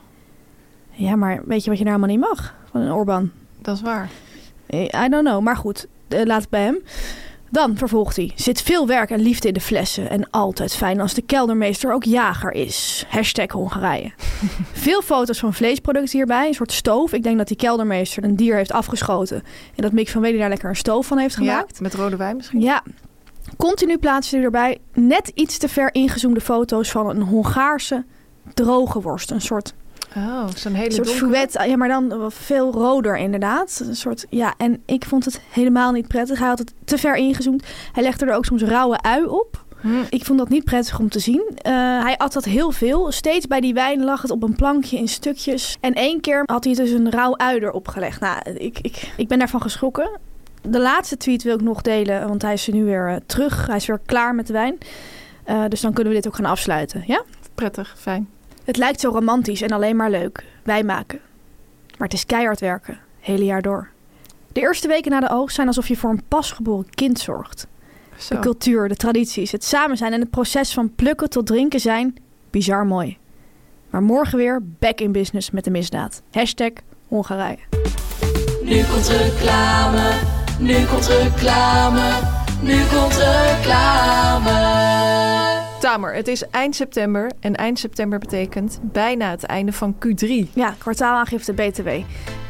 [0.90, 2.54] Ja, maar weet je wat je daar helemaal niet mag?
[2.70, 3.30] Van een Orbán.
[3.60, 4.08] Dat is waar.
[4.74, 6.78] I don't know, maar goed, eh, laat het bij hem.
[7.52, 8.32] Dan vervolgt hij.
[8.34, 10.10] Zit veel werk en liefde in de flessen.
[10.10, 13.04] En altijd fijn als de keldermeester ook jager is.
[13.08, 14.12] Hashtag Hongarije.
[14.72, 16.46] veel foto's van vleesproducten hierbij.
[16.46, 17.12] Een soort stoof.
[17.12, 19.36] Ik denk dat die keldermeester een dier heeft afgeschoten.
[19.74, 21.76] En dat Mick van Wely daar lekker een stoof van heeft gemaakt.
[21.76, 22.60] Ja, met rode wijn misschien.
[22.60, 22.82] Ja.
[23.56, 28.04] Continu plaatste hij erbij net iets te ver ingezoomde foto's van een Hongaarse
[28.54, 29.30] droge worst.
[29.30, 29.74] Een soort
[30.16, 33.82] Oh, zo'n hele een soort fouet, ja, maar dan veel roder inderdaad.
[33.86, 36.38] Een soort, ja, en ik vond het helemaal niet prettig.
[36.38, 37.66] Hij had het te ver ingezoomd.
[37.92, 39.64] Hij legde er ook soms rauwe ui op.
[39.80, 39.88] Hm.
[40.10, 41.42] Ik vond dat niet prettig om te zien.
[41.56, 41.72] Eh,
[42.02, 43.12] hij at dat heel veel.
[43.12, 45.76] Steeds bij die wijn lag het op een plankje in stukjes.
[45.80, 48.20] En één keer had hij dus een rauw ui erop gelegd.
[48.20, 50.10] Nou, ik, ik, ik ben daarvan geschrokken.
[50.68, 53.66] De laatste tweet wil ik nog delen, want hij is er nu weer eh, terug.
[53.66, 54.78] Hij is weer klaar met de wijn.
[55.44, 57.04] Eh, dus dan kunnen we dit ook gaan afsluiten.
[57.06, 57.22] Ja?
[57.54, 58.28] Prettig, fijn.
[58.64, 60.44] Het lijkt zo romantisch en alleen maar leuk.
[60.62, 61.20] Wij maken.
[61.98, 62.98] Maar het is keihard werken.
[63.20, 63.88] Hele jaar door.
[64.52, 67.66] De eerste weken na de oogst zijn alsof je voor een pasgeboren kind zorgt.
[68.16, 68.34] Zo.
[68.34, 72.16] De cultuur, de tradities, het samen zijn en het proces van plukken tot drinken zijn
[72.50, 73.18] bizar mooi.
[73.90, 76.22] Maar morgen weer back in business met de misdaad.
[76.30, 76.70] Hashtag
[77.08, 77.58] Hongarije.
[78.62, 80.12] Nu komt reclame,
[80.58, 82.18] nu komt reclame,
[82.60, 84.61] nu komt reclame.
[86.00, 90.52] Het is eind september en eind september betekent bijna het einde van Q3.
[90.54, 91.88] Ja, kwartaalaangifte BTW.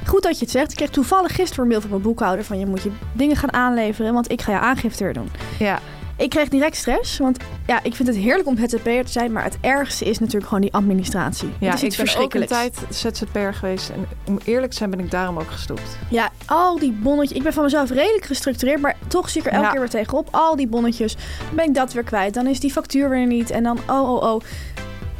[0.06, 0.70] Goed dat je het zegt.
[0.70, 3.52] Ik kreeg toevallig gisteren een mail van mijn boekhouder van je moet je dingen gaan
[3.52, 5.30] aanleveren, want ik ga je aangifte weer doen.
[5.58, 5.78] Ja,
[6.16, 9.44] Ik kreeg direct stress, want ja, ik vind het heerlijk om ZZP'er te zijn, maar
[9.44, 11.48] het ergste is natuurlijk gewoon die administratie.
[11.60, 14.76] ja het is iets ik ben ook een tijd ZZP'er geweest en om eerlijk te
[14.78, 15.96] zijn ben ik daarom ook gestopt.
[16.10, 17.36] Ja, al die bonnetjes.
[17.36, 19.70] Ik ben van mezelf redelijk gestructureerd, maar toch zie ik er elke Ja.
[19.70, 20.28] keer weer tegenop.
[20.30, 21.14] Al die bonnetjes.
[21.46, 22.34] Dan ben ik dat weer kwijt.
[22.34, 23.50] Dan is die factuur weer niet.
[23.50, 24.40] En dan, oh, oh, oh.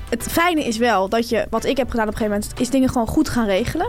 [0.08, 2.70] Het fijne is wel dat je, wat ik heb gedaan op een gegeven moment, is
[2.70, 3.86] dingen gewoon goed gaan regelen.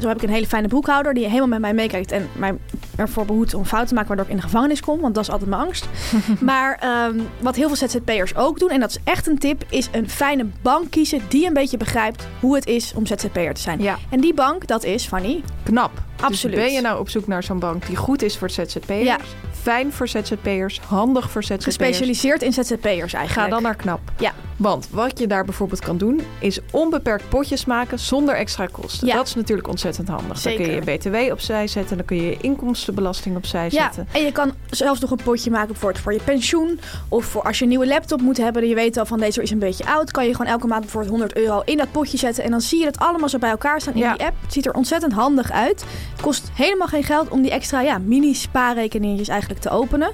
[0.00, 2.58] Zo heb ik een hele fijne boekhouder die helemaal met mij meekijkt en mij
[2.96, 5.00] ervoor behoedt om fouten te maken waardoor ik in de gevangenis kom.
[5.00, 5.88] Want dat is altijd mijn angst.
[6.40, 9.88] maar ehm, wat heel veel ZZP'ers ook doen, en dat is echt een tip, is
[9.92, 13.80] een fijne bank kiezen die een beetje begrijpt hoe het is om ZZP'er te zijn.
[13.82, 15.42] Ja, En die bank, dat is Fanny.
[15.62, 15.90] knap.
[16.20, 16.54] Absoluut.
[16.56, 19.18] Dus ben je nou op zoek naar zo'n bank die goed is voor ZZP'ers, Ja.
[19.62, 23.30] fijn voor ZZP'ers, handig voor ZZP'ers, Gespecialiseerd in ZZP'ers eigenlijk.
[23.32, 24.00] ga dan naar Knap.
[24.18, 24.32] Ja.
[24.56, 29.06] Want wat je daar bijvoorbeeld kan doen, is onbeperkt potjes maken zonder extra kosten.
[29.06, 29.14] Ja.
[29.14, 30.38] Dat is natuurlijk ontzettend handig.
[30.38, 30.58] Zeker.
[30.58, 34.08] Dan kun je je BTW opzij zetten, dan kun je je inkomstenbelasting opzij Ja, zetten.
[34.12, 36.80] en je kan zelfs nog een potje maken bijvoorbeeld voor je pensioen.
[37.08, 38.68] Of voor als je een nieuwe laptop moet hebben.
[38.68, 40.10] Je weet al van deze is een beetje oud.
[40.10, 42.44] Kan je gewoon elke maand bijvoorbeeld 100 euro in dat potje zetten.
[42.44, 44.12] En dan zie je het allemaal zo bij elkaar staan in Ja.
[44.16, 44.36] die app.
[44.42, 45.84] Het ziet er ontzettend handig uit.
[46.12, 50.10] Het kost helemaal geen geld om die extra ja, mini spaarrekeningetjes eigenlijk te openen.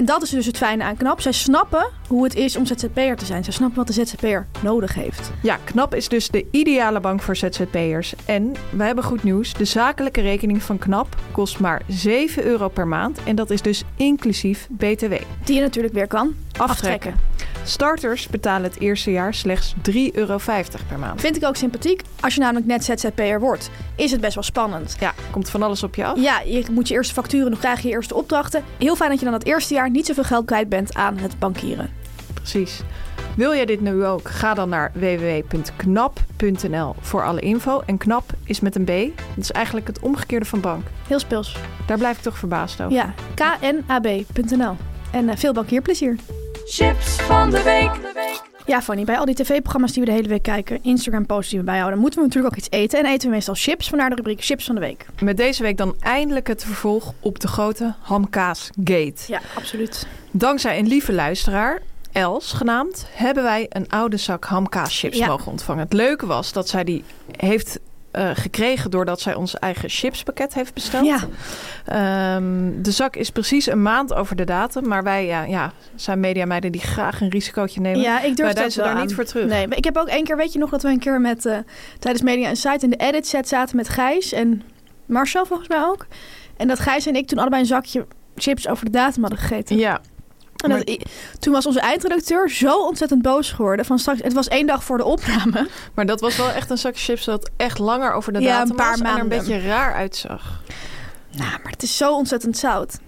[0.00, 1.20] En dat is dus het fijne aan KNAP.
[1.20, 3.44] Zij snappen hoe het is om ZZP'er te zijn.
[3.44, 5.30] Zij snappen wat de ZZP'er nodig heeft.
[5.42, 8.14] Ja, KNAP is dus de ideale bank voor ZZP'ers.
[8.24, 9.54] En we hebben goed nieuws.
[9.54, 13.18] De zakelijke rekening van KNAP kost maar 7 euro per maand.
[13.24, 15.12] En dat is dus inclusief BTW.
[15.44, 17.29] Die je natuurlijk weer kan aftrekken.
[17.70, 19.80] Starters betalen het eerste jaar slechts 3,50
[20.12, 20.38] euro
[20.88, 21.20] per maand.
[21.20, 22.02] Vind ik ook sympathiek.
[22.20, 24.96] Als je namelijk net ZZP'er wordt, is het best wel spannend.
[25.00, 26.20] Ja, komt van alles op je af.
[26.20, 28.64] Ja, je moet je eerste facturen, dan krijg je je eerste opdrachten.
[28.78, 31.38] Heel fijn dat je dan het eerste jaar niet zoveel geld kwijt bent aan het
[31.38, 31.90] bankieren.
[32.34, 32.80] Precies.
[33.36, 34.28] Wil jij dit nu ook?
[34.28, 37.82] Ga dan naar www.knap.nl voor alle info.
[37.86, 38.92] En knap is met een B.
[39.16, 40.86] Dat is eigenlijk het omgekeerde van bank.
[41.06, 41.56] Heel speels.
[41.86, 42.92] Daar blijf ik toch verbaasd over.
[42.92, 44.76] Ja, knab.nl.
[45.12, 46.16] En eh, veel bankierplezier.
[46.72, 47.90] Chips van de week.
[48.66, 51.64] Ja, Fanny, bij al die tv-programma's die we de hele week kijken, Instagram-posts die we
[51.64, 52.98] bijhouden, moeten we natuurlijk ook iets eten.
[52.98, 55.06] En eten we meestal chips, vandaar de rubriek Chips van de Week.
[55.22, 59.14] Met deze week dan eindelijk het vervolg op de grote hamkaas gate.
[59.26, 60.06] Ja, absoluut.
[60.30, 65.26] Dankzij een lieve luisteraar, Els genaamd, hebben wij een oude zak hamkaaschips Ja.
[65.26, 65.82] mogen ontvangen.
[65.84, 67.04] Het leuke was dat zij die
[67.36, 67.78] heeft
[68.10, 71.06] eh, gekregen doordat zij ons eigen chipspakket heeft besteld.
[71.06, 71.18] Ja,
[71.84, 76.20] Ehm, de zak is precies een maand over de datum, maar wij ja, ja, zijn
[76.20, 78.00] mediameiden die graag een risicootje nemen.
[78.00, 79.06] ja ik durf deizen wel daar aan.
[79.06, 79.46] niet voor terug.
[79.48, 81.46] Nee, maar ik heb ook één keer, weet je nog, dat we een keer met,
[81.46, 81.58] eh,
[81.98, 84.62] tijdens Media Insight in de edit set zaten met Gijs en
[85.06, 86.06] Marcel volgens mij ook.
[86.56, 88.06] En dat Gijs en ik toen allebei een zakje
[88.36, 89.76] chips over de datum hadden gegeten.
[89.76, 90.00] Ja,
[90.60, 90.96] En dat,
[91.38, 93.84] toen was onze eindredacteur zo ontzettend boos geworden.
[93.84, 95.68] Van straks, het was één dag voor de opname.
[95.94, 98.70] maar dat was wel echt een zakje chips dat echt langer over de Ja, datum
[98.70, 99.38] een paar was en er een maanden.
[99.38, 100.62] beetje raar uitzag.
[101.30, 102.98] Nou, maar het is zo ontzettend zout.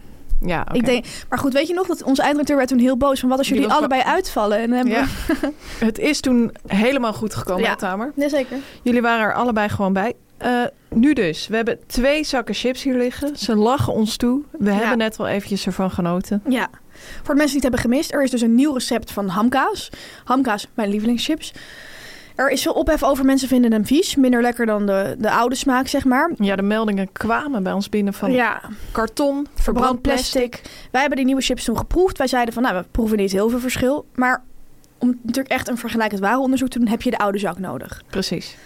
[0.41, 0.77] Ja, oké.
[0.77, 3.29] Ik denk, maar goed, weet je nog dat onze eindredacteur werd toen heel boos van
[3.29, 4.59] wat als jullie allebei uitvallen?
[4.59, 5.05] En hebben Ja.
[5.27, 5.53] we...
[5.87, 7.75] Het is toen helemaal goed gekomen, Ja.
[7.75, 8.13] Tamer.
[8.15, 8.57] Nee, zeker.
[8.83, 10.13] Jullie waren er allebei gewoon bij.
[10.39, 10.51] Eh,
[10.89, 11.47] nu dus.
[11.49, 13.37] We hebben twee zakken chips hier liggen.
[13.37, 14.43] Ze lachen ons toe.
[14.51, 16.43] We hebben net wel eventjes ervan genoten.
[16.49, 16.69] Ja.
[17.23, 19.91] Voor de mensen die het hebben gemist, er is dus een nieuw recept van hamkaas.
[20.25, 21.53] Hamkaas, mijn lievelingschips.
[22.35, 23.25] Er is veel ophef over.
[23.25, 24.17] Mensen vinden hem vies.
[24.17, 26.31] Minder lekker dan de, de oude smaak, zeg maar.
[26.37, 28.61] Ja, de meldingen kwamen bij ons binnen van ja,
[28.93, 30.63] karton, verbrand plastic.
[30.91, 32.19] Wij hebben die nieuwe chips toen geproefd.
[32.19, 34.07] Wij zeiden van, nou, we proeven niet heel veel verschil.
[34.15, 34.43] Maar
[34.99, 38.03] om natuurlijk echt een vergelijkend warenonderzoek te doen, heb je de oude zak nodig.
[38.11, 38.57] Precies.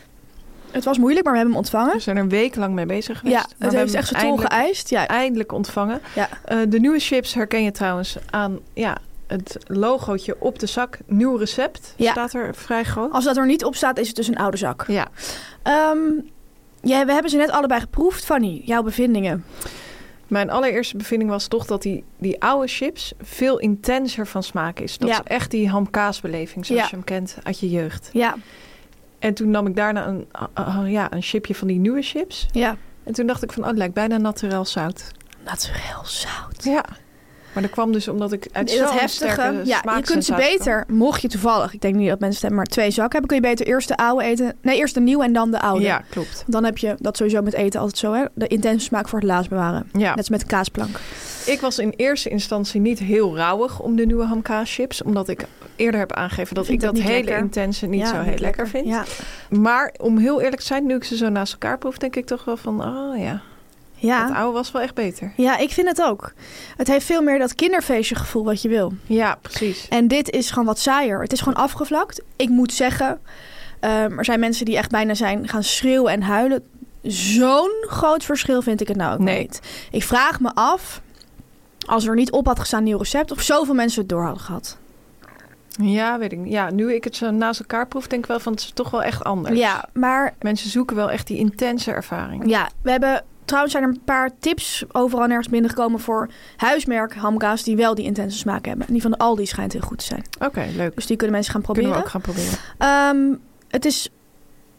[0.76, 1.92] Het was moeilijk, maar we hebben hem ontvangen.
[1.94, 3.36] We zijn er een week lang mee bezig geweest.
[3.36, 4.90] Ja, Maar het we heeft echt zijn tol geëist.
[4.90, 6.00] Ja, eindelijk ontvangen.
[6.14, 6.28] ja.
[6.44, 8.96] Eh, de nieuwe chips herken je trouwens aan ja,
[9.26, 10.98] het logootje op de zak.
[11.06, 12.10] Nieuw recept Ja.
[12.10, 13.12] staat er vrij groot.
[13.12, 14.84] Als dat er niet op staat, is het dus een oude zak.
[14.86, 15.06] Ja,
[15.62, 15.98] Ehm,
[16.82, 18.24] ja, we hebben ze net allebei geproefd.
[18.24, 19.44] Fanny, jouw bevindingen.
[20.26, 24.98] Mijn allereerste bevinding was toch dat die, die oude chips veel intenser van smaak is.
[24.98, 25.14] Dat Ja.
[25.14, 26.88] is echt die hamkaasbeleving zoals Ja.
[26.90, 28.10] je hem kent uit je jeugd.
[28.12, 28.34] Ja,
[29.18, 30.26] En toen nam ik daarna een,
[30.90, 32.46] ja, een chipje van die nieuwe chips.
[32.52, 32.76] ja.
[33.04, 35.10] En toen dacht ik van, oh, het lijkt bijna naturel zout.
[35.44, 36.64] Naturel zout.
[36.64, 36.84] Ja.
[37.52, 39.60] Maar dat kwam dus omdat ik uit dat heftige.
[39.64, 42.90] Ja, je kunt ze beter, mocht je toevallig, ik denk niet dat mensen maar twee
[42.90, 44.54] zakken hebben, kun je beter eerst de oude eten.
[44.62, 45.84] Nee, eerst de nieuwe en dan de oude.
[45.84, 46.44] Ja, klopt.
[46.46, 48.24] Dan heb je dat sowieso met eten altijd zo, hè?
[48.34, 49.88] De intense smaak voor het laatst bewaren.
[49.92, 50.08] Ja.
[50.08, 51.00] Net als met kaasplank.
[51.46, 55.02] Ik was in eerste instantie niet heel rauwig om de nieuwe hamkaaschips.
[55.02, 55.44] Omdat ik
[55.76, 57.38] eerder heb aangegeven dat ik, dat hele lekker.
[57.38, 58.86] intense niet Ja, zo heel lekker vind.
[58.86, 59.04] Ja.
[59.50, 62.26] Maar om heel eerlijk te zijn, nu ik ze zo naast elkaar proef, denk ik
[62.26, 63.40] toch wel van, oh ja.
[63.98, 64.26] Ja.
[64.26, 65.32] Het oude was wel echt beter.
[65.36, 66.32] ja, ik vind het ook.
[66.76, 68.92] Het heeft veel meer dat kinderfeestje gevoel wat je wil.
[69.06, 69.88] Ja, precies.
[69.88, 71.20] En dit is gewoon wat saaier.
[71.20, 72.22] Het is gewoon afgevlakt.
[72.36, 73.20] Ik moet zeggen,
[73.80, 76.64] ehm, er zijn mensen die echt bijna zijn gaan schreeuwen en huilen.
[77.02, 79.38] Zo'n groot verschil vind ik het nou ook Nee.
[79.40, 79.60] niet.
[79.90, 81.00] Ik vraag me af,
[81.86, 84.78] als er niet op had gestaan nieuw recept, of zoveel mensen het door hadden gehad.
[85.82, 86.52] Ja, weet ik niet.
[86.52, 88.90] Ja, nu ik het zo naast elkaar proef, denk ik wel van het is toch
[88.90, 89.58] wel echt anders.
[89.58, 92.48] Ja, maar Mensen zoeken wel echt die intense ervaring.
[92.48, 93.24] ja, we hebben...
[93.44, 98.04] Trouwens zijn er een paar tips overal nergens binnengekomen voor huismerk hamkaas die wel die
[98.04, 98.86] intense smaak hebben.
[98.86, 100.24] En die van de Aldi schijnt heel goed te zijn.
[100.38, 100.94] Oké, leuk.
[100.94, 101.98] Dus die kunnen mensen gaan Kunnen proberen.
[101.98, 102.58] we ook gaan proberen.
[102.78, 103.38] Ehm,
[103.70, 104.08] het is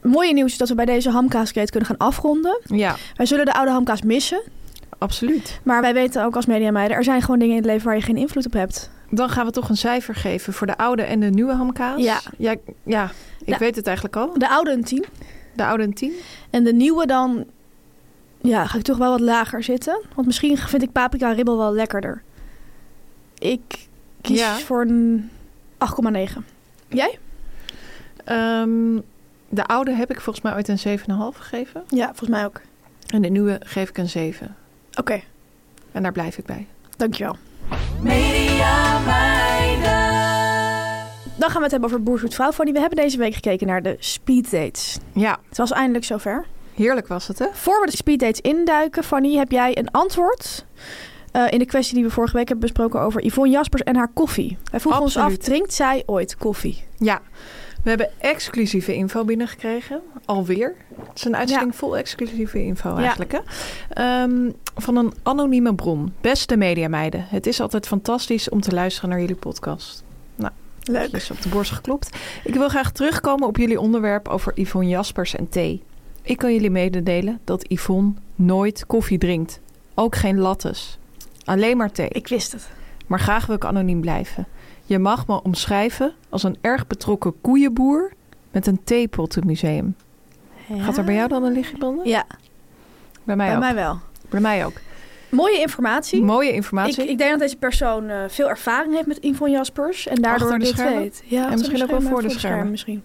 [0.02, 2.60] mooie nieuws dat we bij deze hamkaasketen kunnen gaan afronden.
[2.66, 4.42] Ja, Wij zullen de oude hamkaas missen.
[4.98, 5.60] Absoluut.
[5.64, 8.02] Maar wij weten ook als mediameiden, er zijn gewoon dingen in het leven waar je
[8.02, 8.90] geen invloed op hebt.
[9.10, 12.02] Dan gaan we toch een cijfer geven voor de oude en de nieuwe hamkaas.
[12.02, 12.20] Ja.
[12.38, 13.12] Ja, ja
[13.46, 14.34] ik weet het eigenlijk al.
[14.40, 15.06] De oude een 10
[15.56, 16.14] De oude een 10.
[16.50, 17.46] en de nieuwe dan,
[18.42, 20.02] ja, ga ik toch wel wat lager zitten.
[20.16, 22.22] Want misschien vind ik paprika ribbel wel lekkerder.
[23.40, 23.88] Ik
[24.22, 24.56] kies Ja.
[24.58, 25.30] voor een
[25.78, 26.46] 8,9.
[26.88, 27.20] Jij?
[28.24, 29.00] Ehm,
[29.50, 31.84] de oude heb ik volgens mij ooit een 7,5 gegeven.
[31.88, 32.62] Ja, volgens mij ook.
[33.08, 34.56] En de nieuwe geef ik een 7.
[34.98, 35.22] Oké,
[35.92, 36.68] En daar blijf ik bij.
[36.98, 37.36] dankjewel.
[38.02, 40.16] Media meiden.
[41.38, 42.52] Dan gaan we het hebben over Boer Vrouw.
[42.52, 44.98] Fanny, we hebben deze week gekeken naar de speed dates.
[45.14, 46.46] Ja, Het was eindelijk zover.
[46.76, 47.46] heerlijk was het hè?
[47.54, 50.66] Voor we de speeddates induiken, Fanny, heb jij een antwoord
[51.32, 54.08] eh, in de kwestie die we vorige week hebben besproken over Yvonne Jaspers en haar
[54.14, 54.58] koffie.
[54.72, 55.44] Wij vroegen ons af, Absoluut.
[55.46, 56.84] drinkt zij ooit koffie?
[56.98, 57.22] Ja,
[57.84, 60.02] we hebben exclusieve info binnengekregen.
[60.26, 60.76] Alweer.
[61.08, 62.98] Het is een uitzending vol exclusieve info Ja.
[62.98, 63.32] eigenlijk.
[63.32, 63.40] Hè?
[63.90, 66.14] Ehm, van een anonieme bron.
[66.22, 67.26] Beste mediameiden.
[67.28, 70.06] Het is altijd fantastisch om te luisteren naar jullie podcast.
[70.90, 71.12] Leuk.
[71.12, 72.18] Is op de borst geklopt.
[72.44, 75.84] Ik wil graag terugkomen op jullie onderwerp over Yvonne Jaspers en thee.
[76.22, 79.60] Ik kan jullie mededelen dat Yvonne nooit koffie drinkt.
[79.94, 80.98] Ook geen lattes.
[81.46, 82.10] Alleen maar thee.
[82.10, 82.70] Ik wist het.
[83.08, 84.48] Maar graag wil ik anoniem blijven.
[84.86, 88.12] Je mag me omschrijven als een erg betrokken koeienboer
[88.52, 89.96] met een theepottenmuseum.
[90.78, 92.08] Gaat er bij jou dan een lichtje branden?
[92.08, 92.26] Ja,
[93.24, 93.62] Bij mij bij ook.
[93.62, 94.00] mij wel.
[94.30, 94.74] Bij mij ook.
[95.30, 96.22] Mooie informatie.
[96.22, 97.08] Mooie Ik, informatie.
[97.08, 100.08] ik denk dat deze persoon eh, veel ervaring heeft met Yvonne Jaspers.
[100.08, 100.98] En daardoor de dit schermen?
[101.02, 101.24] weet.
[101.26, 102.72] Ja, achter misschien ook wel voor de schermen.
[102.72, 103.04] misschien.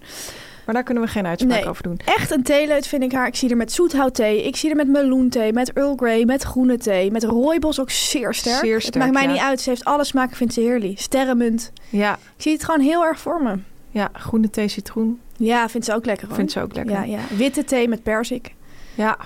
[0.67, 1.69] Maar daar kunnen we geen uitspraak Nee.
[1.69, 2.01] over doen.
[2.05, 3.27] Echt een theeleut vind ik haar.
[3.27, 4.43] Ik zie er met zoethoutthee.
[4.43, 7.11] Ik zie er met meloenthee, met Earl Grey, met groene thee.
[7.11, 8.61] Met rooibos ook zeer sterk.
[8.65, 9.33] Zeer het sterk, maakt mij ja.
[9.33, 9.61] niet uit.
[9.61, 10.99] Ze heeft alle smaken, vindt ze heerlijk.
[11.01, 11.73] Sterrenmunt.
[11.89, 13.57] Ja, Ik zie het gewoon heel erg voor me.
[13.91, 15.21] ja groene thee citroen.
[15.37, 16.37] Ja, vindt ze ook lekker hoor.
[16.37, 16.95] Vindt ze ook lekker.
[16.95, 17.19] Ja, ja.
[17.37, 18.55] Witte thee met perzik.
[18.95, 19.17] Ja,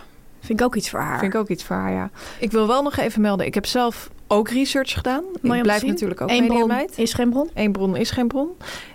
[0.46, 1.18] Vind ik ook iets voor haar.
[1.18, 2.10] vind ik ook iets voor haar, ja.
[2.38, 3.46] Ik wil wel nog even melden.
[3.46, 5.24] Ik heb zelf ook research gedaan.
[5.42, 7.50] om ik blijf natuurlijk ook Eén bron is geen bron.
[7.54, 8.48] Eén bron is geen bron.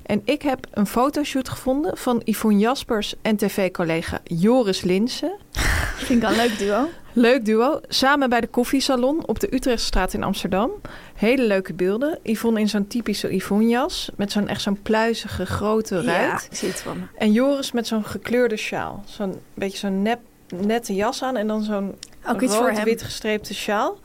[0.03, 5.37] En ik heb een fotoshoot gevonden van Yvonne Jaspers en tv-collega Joris Linsen.
[5.95, 6.87] Vind ik een leuk duo.
[7.13, 7.79] Leuk duo.
[7.87, 10.71] Samen bij de koffiesalon op de Utrechtstraat in Amsterdam.
[11.15, 12.19] Hele leuke beelden.
[12.23, 14.09] Yvonne in zo'n typische Yvonne-jas.
[14.15, 16.41] Met zo'n echt zo'n pluizige grote ruit.
[16.41, 17.03] Ja, ik zie het van me.
[17.15, 19.03] En Joris met zo'n gekleurde sjaal.
[19.07, 20.19] Zo'n beetje zo'n nep,
[20.51, 21.35] nette jas aan.
[21.37, 23.97] En dan zo'n rood-wit gestreepte sjaal.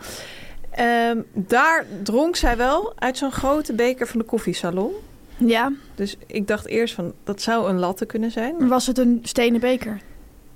[0.70, 4.92] Ehm, daar dronk zij wel uit zo'n grote beker van de koffiesalon.
[5.36, 8.54] Ja, Dus ik dacht eerst van, dat zou een latte kunnen zijn.
[8.58, 9.92] maar was het een stenen beker?
[9.92, 10.00] Of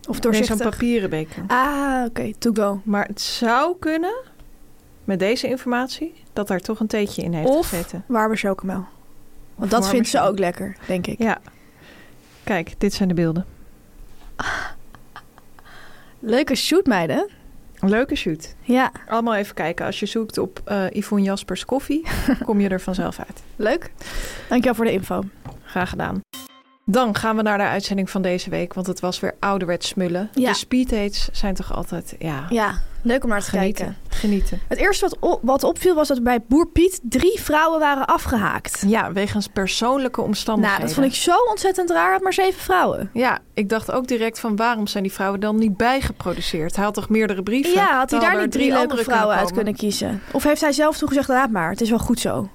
[0.07, 0.71] Nee, zo'n doorzichtig?
[0.71, 1.43] papieren beker.
[1.47, 2.31] ah, oké.
[2.39, 2.81] To go.
[2.85, 4.15] Maar het zou kunnen,
[5.05, 8.05] met deze informatie, dat daar toch een theetje in heeft Of gezeten.
[8.07, 8.79] warme chocomel.
[8.79, 8.87] Of
[9.55, 11.19] Want dat vindt ze ook lekker, denk ik.
[11.19, 11.39] Ja.
[12.45, 13.47] Kijk, dit zijn de beelden.
[16.21, 17.29] Leuke shoot, meiden.
[17.81, 18.55] Leuke shoot.
[18.63, 19.87] Ja, Allemaal even kijken.
[19.87, 22.07] Als je zoekt op eh Yvonne Jaspers koffie,
[22.47, 23.43] kom je er vanzelf uit.
[23.57, 23.91] leuk.
[24.49, 25.23] Dankjewel voor de info.
[25.65, 26.21] Graag gedaan.
[26.85, 30.31] Dan gaan we naar de uitzending van deze week, want het was weer ouderwets smullen.
[30.35, 30.49] Ja.
[30.51, 33.85] De speeddates zijn toch altijd, ja, Ja, leuk om naar te genieten.
[33.85, 34.19] kijken.
[34.19, 34.61] Genieten.
[34.69, 38.85] Het eerste wat, op, wat opviel was dat bij Boer Piet drie vrouwen waren afgehaakt.
[38.87, 40.85] Ja, wegens persoonlijke omstandigheden.
[40.85, 42.13] Nou, dat vond ik zo ontzettend raar.
[42.13, 43.11] Had maar zeven vrouwen.
[43.13, 46.77] Ja, ik dacht ook direct van waarom zijn die vrouwen dan niet bijgeproduceerd?
[46.77, 47.73] Hij had toch meerdere brieven?
[47.73, 50.23] Ja, had hij daar niet drie leuke andere vrouwen uit kunnen kiezen?
[50.33, 52.49] Of heeft hij zelf toen gezegd, laat maar, het is wel goed zo.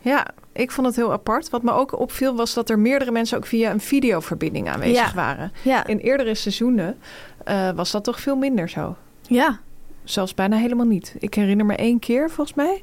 [0.00, 1.50] Ja, ik vond het heel apart.
[1.50, 5.14] Wat me ook opviel was dat er meerdere mensen ook via een videoverbinding aanwezig Ja.
[5.14, 5.52] waren.
[5.62, 6.98] Ja, In eerdere seizoenen
[7.44, 8.96] eh, was dat toch veel minder zo.
[9.26, 9.58] ja.
[10.10, 11.14] Zelfs bijna helemaal niet.
[11.18, 12.82] Ik herinner me één keer volgens mij.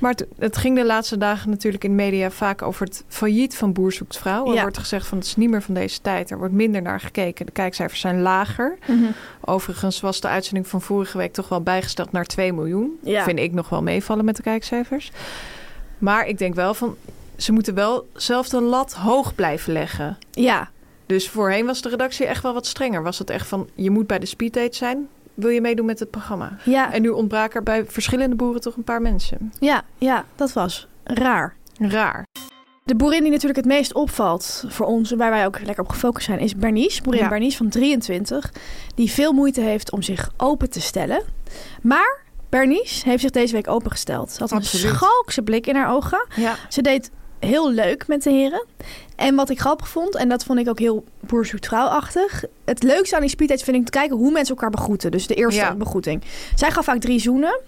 [0.00, 3.56] Maar het, het ging de laatste dagen natuurlijk in de media vaak over het failliet
[3.56, 4.46] van Boer Zoekt Vrouw.
[4.48, 4.60] Er Ja.
[4.62, 6.30] wordt gezegd van het is niet meer van deze tijd.
[6.30, 7.46] Er wordt minder naar gekeken.
[7.46, 8.78] De kijkcijfers zijn lager.
[8.86, 9.04] Mhm.
[9.40, 12.98] Overigens was de uitzending van vorige week toch wel bijgesteld naar 2 miljoen.
[13.02, 13.24] Ja.
[13.24, 15.10] Vind ik nog wel meevallen met de kijkcijfers.
[15.98, 16.96] Maar ik denk wel van,
[17.36, 20.18] ze moeten wel zelf de lat hoog blijven leggen.
[20.30, 20.70] Ja,
[21.06, 23.02] Dus voorheen was de redactie echt wel wat strenger.
[23.02, 25.08] Was het echt van, je moet bij de speeddate zijn.
[25.34, 26.56] Wil je meedoen met het programma?
[26.64, 29.52] Ja, En nu ontbraken er bij verschillende boeren toch een paar mensen.
[29.58, 31.54] ja, ja, dat was raar.
[31.78, 32.26] Raar.
[32.84, 36.26] De boerin die natuurlijk het meest opvalt voor ons, waar wij ook lekker op gefocust
[36.26, 37.02] zijn, is Bernice.
[37.02, 37.28] Boerin Ja.
[37.28, 38.52] Bernice van 23,
[38.94, 41.22] die veel moeite heeft om zich open te stellen.
[41.82, 42.18] Maar
[42.48, 44.30] Bernice heeft zich deze week opengesteld.
[44.32, 46.26] Ze had een schalkse blik in haar ogen.
[46.36, 46.54] Ja.
[46.68, 48.64] Ze deed heel leuk met de heren.
[49.20, 52.44] En wat ik grappig vond, en dat vond ik ook heel boer zoekt vrouw-achtig.
[52.64, 55.10] Het leukste aan die speeddates vind ik te kijken hoe mensen elkaar begroeten.
[55.10, 55.74] Dus de eerste Ja.
[55.74, 56.22] begroeting.
[56.54, 57.60] Zij gaf vaak drie zoenen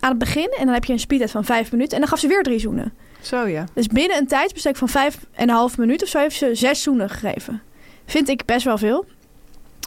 [0.00, 0.50] aan het begin.
[0.58, 1.92] En dan heb je een speeddate van vijf minuten.
[1.94, 2.92] En dan gaf ze weer drie zoenen.
[3.20, 3.64] Zo ja.
[3.74, 6.82] Dus binnen een tijdsbestek van vijf en een half minuut of zo heeft ze zes
[6.82, 7.62] zoenen gegeven.
[8.06, 9.04] Vind ik best wel veel.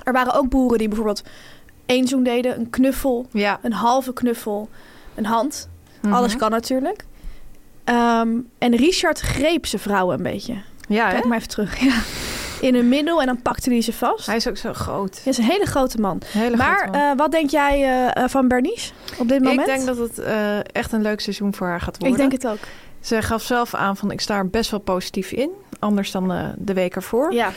[0.04, 1.24] Er waren ook boeren die bijvoorbeeld
[1.86, 3.60] één zoen deden, een knuffel, Ja.
[3.62, 4.70] een halve knuffel,
[5.16, 5.70] een hand.
[6.02, 6.14] Mhm.
[6.14, 7.04] Alles kan natuurlijk.
[7.84, 10.54] Ehm, en Richard greep zijn vrouwen een beetje.
[10.88, 11.12] Ja, hè?
[11.14, 11.80] Kijk maar even terug.
[11.86, 12.00] Ja.
[12.62, 14.26] In hun middel en dan pakte hij ze vast.
[14.26, 15.20] Hij is ook zo groot.
[15.24, 16.12] Hij is een hele grote man.
[16.34, 17.08] Een hele maar grote man.
[17.12, 19.60] eh, wat denk jij eh, eh, van Bernice op dit moment?
[19.68, 20.20] Ik denk dat het
[20.72, 22.18] echt een leuk seizoen voor haar gaat Ik worden.
[22.18, 22.60] denk het ook.
[23.00, 25.50] Ze gaf zelf aan van ik sta er best wel positief in.
[25.80, 27.34] Anders dan de week ervoor.
[27.34, 27.52] Ja.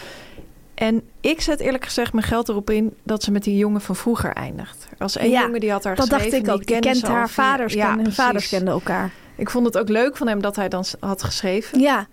[0.74, 3.96] En ik zet eerlijk gezegd mijn geld erop in dat ze met die jongen van
[3.96, 4.86] vroeger eindigt.
[4.98, 6.46] Was één Ja, jongen die had haar Dat dacht geschreven.
[6.48, 6.66] ik ook.
[6.66, 9.10] Die kende kent haar vaders, Ja, kenden, hun vaders kenden elkaar.
[9.36, 11.80] Ik vond het ook leuk van hem dat hij dan had geschreven.
[11.80, 12.06] Ja,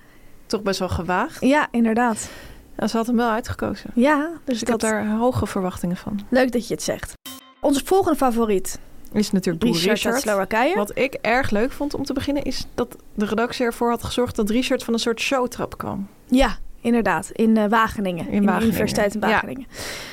[0.47, 1.41] Toch best wel gewaagd.
[1.41, 2.29] ja, inderdaad.
[2.75, 3.89] En ze had hem wel uitgekozen.
[3.93, 6.19] Ja, dus Dus ik dat, had daar hoge verwachtingen van.
[6.29, 7.13] leuk dat je het zegt.
[7.61, 8.79] Onze volgende favoriet,
[9.11, 10.21] Is natuurlijk Richard uit Richard.
[10.21, 10.75] Slowakije.
[10.75, 14.35] Wat ik erg leuk vond om te beginnen is dat de redactie ervoor had gezorgd
[14.35, 16.07] dat Richard van een soort showtrap kwam.
[16.25, 17.29] Ja, inderdaad.
[17.31, 18.27] In eh, Wageningen.
[18.29, 19.27] In, de Wageningen, Universiteit in ja.
[19.27, 19.67] Wageningen.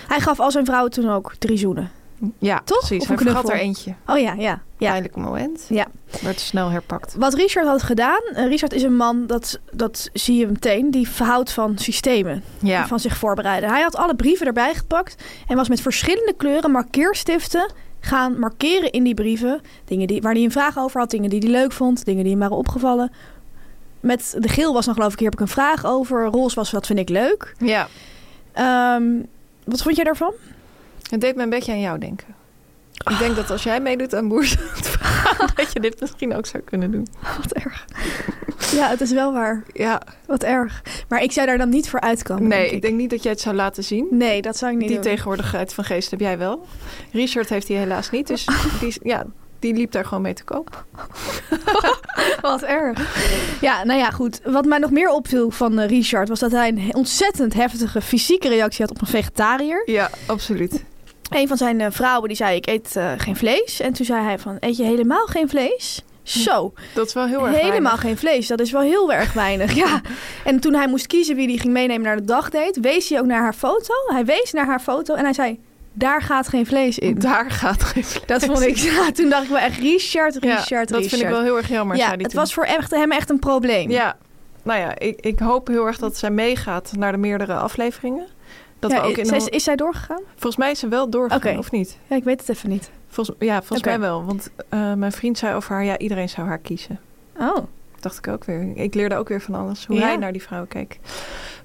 [0.09, 1.91] Hij gaf al zijn vrouwen toen ook drie zoenen.
[2.39, 2.79] Ja, Toch?
[2.79, 3.07] precies.
[3.09, 3.95] Hij een vergat er eentje.
[4.07, 4.63] Oh ja, ja.
[4.79, 4.91] ja.
[4.91, 5.67] Pijnlijk moment.
[5.69, 5.87] Ja.
[6.23, 7.15] Werd snel herpakt.
[7.19, 8.21] Wat Richard had gedaan...
[8.35, 10.91] eh, Richard is een man, dat, dat zie je meteen...
[10.91, 12.43] die verhoudt van systemen.
[12.59, 12.87] Ja.
[12.87, 13.71] Van zich voorbereiden.
[13.71, 15.23] Hij had alle brieven erbij gepakt...
[15.47, 17.73] en was met verschillende kleuren markeerstiften...
[18.01, 19.61] gaan markeren in die brieven.
[19.85, 21.11] Dingen die, waar hij een vraag over had.
[21.11, 22.05] Dingen die hij leuk vond.
[22.05, 23.13] Dingen die hem waren opgevallen.
[24.01, 25.19] Met de geel was dan geloof ik...
[25.19, 26.25] hier heb ik een vraag over.
[26.25, 27.55] Roze was dat vind ik leuk.
[27.59, 27.89] ja.
[28.53, 29.05] Ehm,
[29.65, 30.33] wat vond jij daarvan?
[31.11, 32.35] Het deed me een beetje aan jou denken.
[33.11, 34.57] Ik denk dat als jij meedoet aan Boers
[35.57, 37.07] dat je dit misschien ook zou kunnen doen.
[37.41, 37.85] Wat erg.
[38.75, 39.63] Ja, het is wel waar.
[39.73, 40.83] Ja, Wat erg.
[41.09, 42.49] Maar ik zou daar dan niet voor uitkomen.
[42.49, 44.07] nee, denk ik denk niet dat jij het zou laten zien.
[44.11, 45.07] Nee, dat zou ik niet Die doen.
[45.07, 46.67] tegenwoordigheid van geest heb jij wel.
[47.13, 48.47] Richard heeft die helaas niet, dus
[48.81, 49.25] die, ja,
[49.59, 50.85] die liep daar gewoon mee te koop.
[52.41, 53.17] Wat erg.
[53.61, 54.41] Ja, nou ja, goed.
[54.45, 56.29] Wat mij nog meer opviel van eh, Richard...
[56.29, 59.83] was dat hij een ontzettend heftige fysieke reactie had op een vegetariër.
[59.87, 60.85] Ja, absoluut.
[61.35, 62.57] Een van zijn eh, vrouwen die zei...
[62.57, 63.81] ik eet eh, geen vlees.
[63.81, 64.57] En toen zei hij van...
[64.61, 66.03] eet je helemaal geen vlees?
[66.23, 68.01] Zo, Dat is wel heel erg helemaal weinig.
[68.01, 68.47] geen vlees.
[68.47, 70.01] Dat is wel heel erg weinig, ja.
[70.45, 72.81] En toen hij moest kiezen wie hij ging meenemen naar de dagdate...
[72.81, 73.95] wees hij ook naar haar foto.
[74.07, 75.61] Hij wees naar haar foto en hij zei...
[75.93, 77.19] daar gaat geen vlees in.
[77.19, 78.77] Daar gaat geen vlees Dat vond ik.
[78.77, 81.69] Ja, toen dacht ik wel echt Richard, Ja, Richard, dat vind ik wel heel erg
[81.69, 81.97] jammer.
[81.97, 82.31] Ja, het toen.
[82.33, 83.91] was voor echt, hem echt een probleem.
[83.91, 84.17] Ja,
[84.63, 88.27] nou ja, ik, ik hoop heel erg dat zij meegaat naar de meerdere afleveringen.
[88.89, 90.21] Dat Ja, we ook in is, zij doorgegaan?
[90.33, 91.99] Volgens mij is ze wel doorgegaan, of niet?
[92.07, 92.91] Ja, ik weet het even niet.
[93.09, 94.25] Volgens, ja, volgens mij wel.
[94.25, 97.01] Want eh, mijn vriend zei over haar, ja, iedereen zou haar kiezen.
[97.39, 97.57] Oh,
[98.01, 98.73] Dacht ik ook weer.
[98.75, 99.87] Ik leerde ook weer van alles.
[99.87, 100.03] Hoe Ja.
[100.03, 100.99] hij naar die vrouw keek.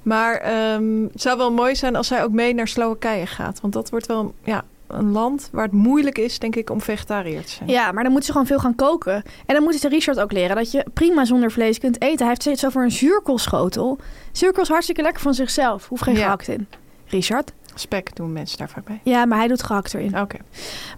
[0.03, 3.61] Maar ehm, het zou wel mooi zijn als zij ook mee naar Slowakije gaat.
[3.61, 7.43] Want dat wordt wel ja, een land waar het moeilijk is, denk ik, om vegetariër
[7.45, 7.70] te zijn.
[7.70, 9.13] ja, maar dan moet ze gewoon veel gaan koken.
[9.45, 12.17] En dan moet ze Richard ook leren dat je prima zonder vlees kunt eten.
[12.17, 13.97] Hij heeft steeds over een zuurkoolschotel.
[14.32, 15.88] Zuurkool is hartstikke lekker van zichzelf.
[15.88, 16.22] Hoeft geen Ja.
[16.24, 16.67] gehakt in.
[17.10, 17.51] Richard?
[17.76, 18.99] Spek doen mensen daar vaak bij.
[19.03, 20.20] Ja, maar hij doet gehakt erin.
[20.20, 20.38] Oké.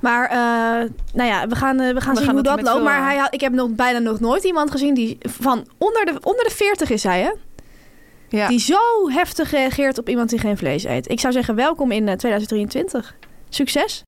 [0.01, 2.84] Maar eh, nou ja, we gaan, eh, we gaan We zien gaan hoe dat loopt.
[2.84, 6.20] Maar eh, hij ik heb nog bijna nog nooit iemand gezien die van onder de,
[6.22, 7.32] onder de 40 is hij, hè?
[8.38, 8.47] Ja.
[8.47, 11.09] Die zo heftig reageert op iemand die geen vlees eet.
[11.09, 13.16] Ik zou zeggen, welkom in eh, 2023.
[13.49, 14.03] Succes.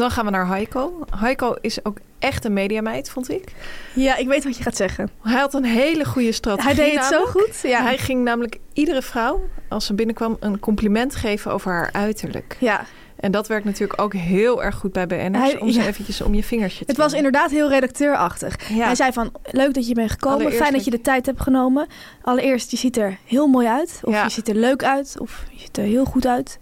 [0.00, 1.04] Dan gaan we naar Heiko.
[1.16, 3.52] Heiko is ook echt een mediameid, vond ik.
[3.94, 5.10] Ja, ik weet wat je gaat zeggen.
[5.22, 6.74] Hij had een hele goede strategie.
[6.74, 7.60] Hij deed het zo goed.
[7.62, 7.82] Ja.
[7.82, 12.56] Hij ging namelijk iedere vrouw, als ze binnenkwam, een compliment geven over haar uiterlijk.
[12.60, 12.84] ja.
[13.16, 15.86] En dat werkt natuurlijk ook heel erg goed bij BN'ers, Hij- om ze ja.
[15.86, 18.68] eventjes om je vingertje te Het was inderdaad heel redacteurachtig.
[18.68, 18.84] Ja.
[18.84, 20.34] Hij zei van, leuk dat je bent gekomen.
[20.38, 21.86] Allereerst Fijn dat dat je de tijd hebt genomen.
[22.22, 24.00] Allereerst, je ziet er heel mooi uit.
[24.04, 24.22] Of Ja.
[24.24, 25.16] je ziet er leuk uit.
[25.18, 26.58] Of je ziet er heel goed uit.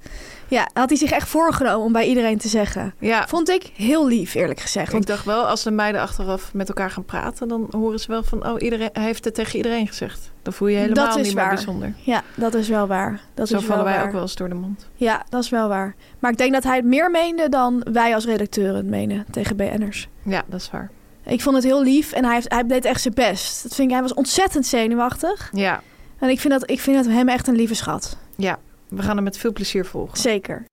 [0.49, 2.95] Ja, had hij zich echt voorgenomen om bij iedereen te zeggen.
[2.99, 4.93] Ja, Vond ik heel lief, eerlijk gezegd.
[4.93, 8.23] ik dacht wel, als de meiden achteraf met elkaar gaan praten, dan horen ze wel
[8.23, 10.31] van, oh, iedereen, hij heeft het tegen iedereen gezegd.
[10.43, 11.55] Dan voel je je helemaal Dat is niet meer waar.
[11.55, 11.93] bijzonder.
[11.97, 13.21] Ja, dat is wel waar.
[13.35, 14.07] Dat Zo is vallen wel wij waar.
[14.07, 14.87] ook wel eens door de mond.
[14.95, 15.95] Ja, dat is wel waar.
[16.19, 19.57] Maar ik denk dat hij het meer meende dan wij als redacteuren het menen tegen
[19.57, 20.09] BN'ers.
[20.23, 20.91] Ja, dat is waar.
[21.25, 23.63] Ik vond het heel lief en hij, heeft, hij deed echt zijn best.
[23.63, 25.51] Dat vind ik, hij was ontzettend zenuwachtig.
[25.53, 25.83] Ja,
[26.19, 28.17] En ik vind, dat, ik vind dat hem echt een lieve schat.
[28.37, 28.59] ja.
[28.89, 30.19] We gaan hem met veel plezier volgen.
[30.19, 30.65] Zeker.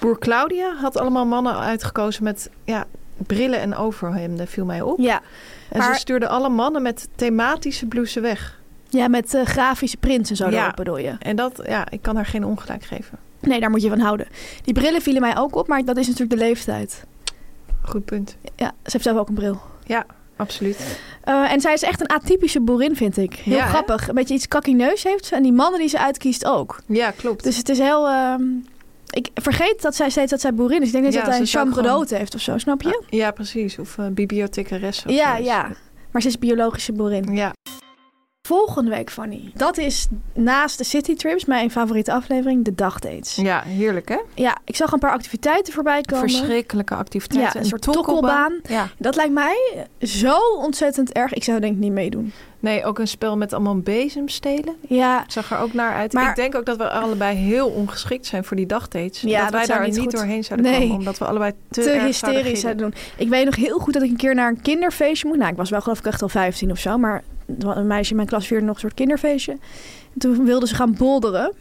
[0.00, 4.98] Boer Claudia had allemaal mannen uitgekozen met ja, brillen en overhemden, viel mij op.
[4.98, 5.20] Ja,
[5.70, 8.56] en maar- ze stuurde alle mannen met thematische blouses weg.
[8.90, 10.72] ja met eh, grafische prints en zo Ja.
[10.74, 11.16] bedoel je.
[11.18, 13.18] En dat, ja, ik kan haar geen ongelijk geven.
[13.40, 14.26] Nee, daar moet je van houden.
[14.64, 17.04] Die brillen vielen mij ook op, maar dat is natuurlijk de leeftijd.
[17.82, 18.36] Goed punt.
[18.56, 19.60] Ja, ze heeft zelf ook een bril.
[19.84, 20.06] Ja,
[20.38, 21.00] absoluut.
[21.24, 23.34] Eh, en zij is echt een atypische boerin, vind ik.
[23.34, 23.68] Heel Ja, hè?
[23.68, 24.08] grappig.
[24.08, 25.34] Een beetje iets kakkie neus heeft ze.
[25.34, 26.80] En die mannen die ze uitkiest ook.
[26.86, 27.44] Ja, klopt.
[27.44, 28.08] Dus het is heel...
[28.08, 28.42] ehm,
[29.10, 30.86] ik vergeet dat zij steeds dat zij boerin is.
[30.86, 33.02] Ik denk niet Ja, dat hij een chambre gewoon- heeft of zo, snap je?
[33.10, 33.78] ja, precies.
[33.78, 34.06] Of uh,
[35.06, 35.70] of ja, ja.
[36.10, 37.34] Maar ze is biologische boerin.
[37.36, 37.52] Ja,
[38.48, 39.50] Volgende week, Fanny.
[39.54, 43.34] Dat is naast de City Trips mijn favoriete aflevering, de dagdates.
[43.34, 44.18] ja heerlijk hè?
[44.34, 46.28] Ja, ik zag een paar activiteiten voorbij komen.
[46.30, 47.52] Verschrikkelijke activiteiten.
[47.54, 48.60] Ja, een soort tokkelbaan.
[48.68, 48.88] Ja.
[48.98, 51.32] Dat lijkt mij zo ontzettend erg.
[51.32, 52.32] Ik zou denk ik niet meedoen.
[52.60, 54.74] Nee, ook een spel met allemaal bezemstelen.
[54.88, 56.12] Ja, Ik zag er ook naar uit.
[56.12, 59.20] Maar- ik denk ook dat we allebei heel ongeschikt zijn voor die dagdates.
[59.20, 60.80] Ja, dat dat wij daar niet goed- doorheen zouden Nee.
[60.80, 60.96] komen.
[60.96, 62.94] Omdat we allebei te, te, zouden hysterisch zouden doen.
[63.16, 65.36] Ik weet nog heel goed dat ik een keer naar een kinderfeestje moet.
[65.38, 66.98] Nou, ik was wel geloof ik echt al 15 of zo.
[66.98, 67.22] Maar
[67.58, 69.52] een meisje in mijn klas vierde nog een soort kinderfeestje.
[70.12, 71.52] En toen wilden ze gaan bolderen.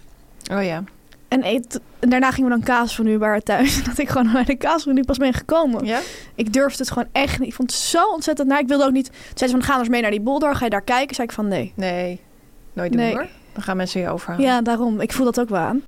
[0.52, 0.84] Oh ja.
[1.28, 3.84] En, eet, en daarna gingen we dan kaas van u waar thuis.
[3.88, 5.86] Dat ik gewoon naar de kaas van u pas ben gekomen.
[5.86, 6.00] Ja?
[6.36, 7.48] Ik durfde het gewoon echt niet.
[7.48, 8.60] Ik vond het zo ontzettend naar.
[8.60, 9.06] Ik wilde ook niet.
[9.06, 10.56] Toen zei ze van, ga eens mee naar die bolder.
[10.56, 11.16] Ga je daar kijken?
[11.16, 11.72] Zei ik van, nee.
[11.76, 12.20] Nee.
[12.74, 13.14] Nooit doen Nee.
[13.14, 13.28] hoor.
[13.54, 14.46] Dan gaan mensen je overhalen.
[14.46, 15.02] Ja, daarom.
[15.02, 15.82] Ik voel dat ook wel aan.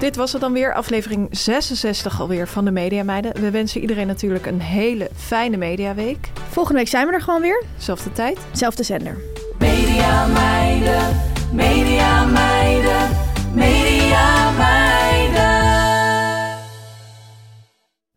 [0.00, 0.74] Dit was het dan weer.
[0.74, 3.40] Aflevering 66 alweer van de Media Meiden.
[3.40, 6.30] We wensen iedereen natuurlijk een hele fijne mediaweek.
[6.48, 7.64] Volgende week zijn we er gewoon weer.
[7.78, 8.38] Zelfde tijd.
[8.52, 9.16] Zelfde zender.
[9.58, 11.16] Media meiden,
[11.52, 13.10] media meiden,
[13.54, 15.68] media meiden.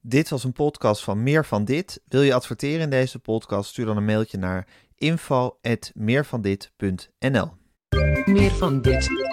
[0.02, 2.02] Dit was een podcast van Meer van Dit.
[2.08, 3.70] Wil je adverteren in deze podcast?
[3.70, 4.68] Stuur dan een mailtje naar
[4.98, 7.52] info.meervandit.nl
[8.26, 9.33] Meer van dit.